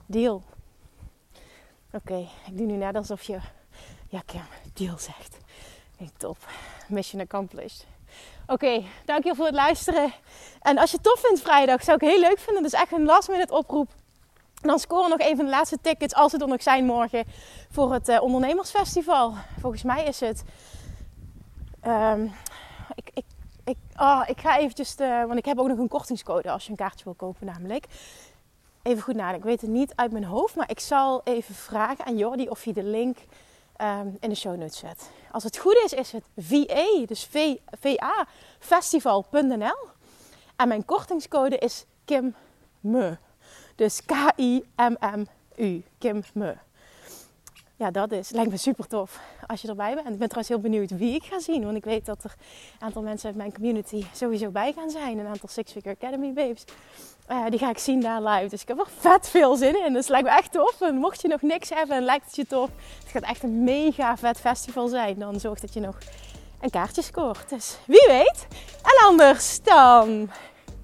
Deal. 0.06 0.42
Oké, 1.92 2.28
ik 2.46 2.56
doe 2.56 2.66
nu 2.66 2.76
net 2.76 2.96
alsof 2.96 3.22
je, 3.22 3.38
ja 4.08 4.22
Kim, 4.26 4.42
deal 4.72 4.98
zegt. 4.98 5.36
Top. 6.16 6.36
Mission 6.88 7.20
accomplished. 7.20 7.86
Oké, 8.46 8.82
dankjewel 9.04 9.34
voor 9.34 9.46
het 9.46 9.54
luisteren. 9.54 10.12
En 10.60 10.78
als 10.78 10.90
je 10.90 10.96
het 10.96 11.06
tof 11.06 11.20
vindt 11.20 11.40
vrijdag, 11.40 11.82
zou 11.82 11.96
ik 12.00 12.08
heel 12.08 12.20
leuk 12.20 12.38
vinden. 12.38 12.62
Dus 12.62 12.72
echt 12.72 12.92
een 12.92 13.04
last 13.04 13.28
minute 13.28 13.54
oproep. 13.54 13.90
Dan 14.60 14.78
scoren 14.78 15.10
nog 15.10 15.20
een 15.20 15.36
van 15.36 15.44
de 15.44 15.50
laatste 15.50 15.78
tickets, 15.80 16.14
als 16.14 16.30
ze 16.30 16.38
er 16.38 16.48
nog 16.48 16.62
zijn 16.62 16.84
morgen, 16.84 17.24
voor 17.70 17.92
het 17.92 18.08
uh, 18.08 18.22
ondernemersfestival. 18.22 19.34
Volgens 19.60 19.82
mij 19.82 20.04
is 20.04 20.20
het... 20.20 20.44
Um, 21.86 22.32
ik, 22.94 23.10
ik, 23.14 23.24
ik, 23.64 23.76
oh, 23.96 24.22
ik 24.26 24.40
ga 24.40 24.58
eventjes, 24.58 24.94
want 24.96 25.36
ik 25.36 25.44
heb 25.44 25.58
ook 25.58 25.68
nog 25.68 25.78
een 25.78 25.88
kortingscode 25.88 26.50
als 26.50 26.64
je 26.64 26.70
een 26.70 26.76
kaartje 26.76 27.04
wil 27.04 27.14
kopen 27.14 27.46
namelijk. 27.46 27.86
Even 28.82 29.02
goed 29.02 29.14
nadenken, 29.14 29.38
ik 29.38 29.44
weet 29.44 29.60
het 29.60 29.70
niet 29.70 29.92
uit 29.94 30.12
mijn 30.12 30.24
hoofd, 30.24 30.54
maar 30.54 30.70
ik 30.70 30.80
zal 30.80 31.20
even 31.24 31.54
vragen 31.54 32.04
aan 32.04 32.16
Jordi 32.16 32.48
of 32.48 32.64
hij 32.64 32.72
de 32.72 32.82
link 32.82 33.18
um, 33.80 34.16
in 34.20 34.28
de 34.28 34.34
show 34.34 34.56
notes 34.56 34.78
zet. 34.78 35.10
Als 35.34 35.44
het 35.44 35.58
goed 35.58 35.80
is, 35.84 35.92
is 35.92 36.12
het 36.12 36.24
VA, 36.36 37.06
dus 37.06 37.28
VA 37.80 38.26
festival.nl. 38.58 39.88
En 40.56 40.68
mijn 40.68 40.84
kortingscode 40.84 41.58
is 41.58 41.84
Kim 42.04 42.34
Me. 42.80 43.16
Dus 43.74 44.00
K-I-M-M-U. 44.04 45.82
Kim 45.98 46.22
Me. 46.34 46.56
Ja, 47.76 47.90
dat 47.90 48.12
is. 48.12 48.30
Lijkt 48.30 48.50
me 48.50 48.56
super 48.56 48.86
tof 48.86 49.20
als 49.46 49.62
je 49.62 49.68
erbij 49.68 49.94
bent. 49.94 50.08
Ik 50.08 50.18
ben 50.18 50.28
trouwens 50.28 50.48
heel 50.48 50.60
benieuwd 50.60 50.90
wie 50.90 51.14
ik 51.14 51.24
ga 51.24 51.40
zien. 51.40 51.64
Want 51.64 51.76
ik 51.76 51.84
weet 51.84 52.06
dat 52.06 52.24
er 52.24 52.34
een 52.78 52.86
aantal 52.86 53.02
mensen 53.02 53.28
uit 53.28 53.36
mijn 53.36 53.52
community 53.52 54.04
sowieso 54.12 54.50
bij 54.50 54.72
gaan 54.72 54.90
zijn. 54.90 55.18
Een 55.18 55.26
aantal 55.26 55.48
Six 55.48 55.72
Figure 55.72 55.94
Academy 55.94 56.32
babes. 56.32 56.64
Uh, 57.30 57.44
die 57.48 57.58
ga 57.58 57.70
ik 57.70 57.78
zien 57.78 58.00
daar 58.00 58.22
live. 58.22 58.48
Dus 58.48 58.62
ik 58.62 58.68
heb 58.68 58.78
er 58.78 58.86
vet 58.98 59.28
veel 59.28 59.56
zin 59.56 59.84
in. 59.84 59.92
Dus 59.92 60.00
het 60.00 60.08
lijkt 60.08 60.26
me 60.26 60.34
echt 60.34 60.52
tof. 60.52 60.80
En 60.80 60.94
mocht 60.94 61.22
je 61.22 61.28
nog 61.28 61.42
niks 61.42 61.68
hebben 61.68 61.96
en 61.96 62.02
lijkt 62.02 62.26
het 62.26 62.36
je 62.36 62.46
tof. 62.46 62.70
Het 63.02 63.10
gaat 63.10 63.22
echt 63.22 63.42
een 63.42 63.64
mega 63.64 64.16
vet 64.16 64.40
festival 64.40 64.88
zijn. 64.88 65.18
Dan 65.18 65.40
zorg 65.40 65.60
dat 65.60 65.74
je 65.74 65.80
nog 65.80 65.98
een 66.60 66.70
kaartje 66.70 67.02
scoort. 67.02 67.48
Dus 67.48 67.78
wie 67.86 68.04
weet. 68.06 68.46
En 68.82 69.06
anders 69.06 69.62
dan... 69.62 70.30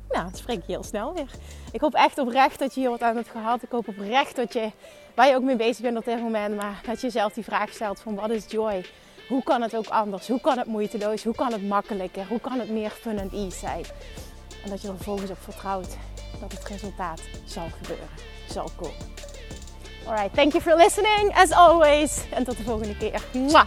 Nou, 0.09 0.24
dan 0.24 0.35
spreek 0.35 0.59
ik 0.59 0.64
heel 0.66 0.83
snel 0.83 1.14
weer. 1.14 1.31
Ik 1.72 1.81
hoop 1.81 1.94
echt 1.94 2.18
oprecht 2.18 2.59
dat 2.59 2.74
je 2.74 2.81
hier 2.81 2.90
wat 2.90 3.03
aan 3.03 3.16
hebt 3.16 3.29
gehad. 3.29 3.62
Ik 3.62 3.70
hoop 3.70 3.88
oprecht 3.88 4.37
dat 4.37 4.53
je, 4.53 4.70
waar 5.20 5.28
je 5.28 5.35
ook 5.35 5.42
mee 5.42 5.56
bezig 5.56 5.83
bent 5.83 5.96
op 5.96 6.04
dit 6.04 6.20
moment, 6.20 6.56
maar 6.56 6.80
dat 6.87 7.00
je 7.00 7.06
jezelf 7.06 7.33
die 7.33 7.44
vraag 7.44 7.72
stelt 7.72 8.00
van 8.00 8.14
wat 8.14 8.30
is 8.30 8.44
joy? 8.48 8.85
Hoe 9.28 9.42
kan 9.42 9.62
het 9.62 9.76
ook 9.76 9.87
anders? 9.87 10.28
Hoe 10.28 10.40
kan 10.40 10.59
het 10.59 10.66
moeiteloos? 10.66 11.24
Hoe 11.24 11.35
kan 11.35 11.52
het 11.52 11.68
makkelijker? 11.68 12.26
Hoe 12.28 12.40
kan 12.40 12.59
het 12.59 12.70
meer 12.70 12.90
fun 12.90 13.18
and 13.18 13.33
ease 13.33 13.59
zijn? 13.59 13.85
En 14.64 14.70
dat 14.70 14.83
je 14.83 14.88
er 14.88 14.94
vervolgens 14.94 15.30
op 15.30 15.37
vertrouwt 15.40 15.96
dat 16.40 16.52
het 16.52 16.64
resultaat 16.64 17.20
zal 17.44 17.66
gebeuren, 17.80 18.09
zal 18.48 18.70
komen. 18.76 18.94
Alright, 20.06 20.35
thank 20.35 20.52
you 20.52 20.62
for 20.62 20.76
listening 20.76 21.35
as 21.35 21.52
always. 21.52 22.24
En 22.30 22.44
tot 22.44 22.56
de 22.56 22.62
volgende 22.62 22.96
keer. 22.96 23.22
Mwah. 23.33 23.66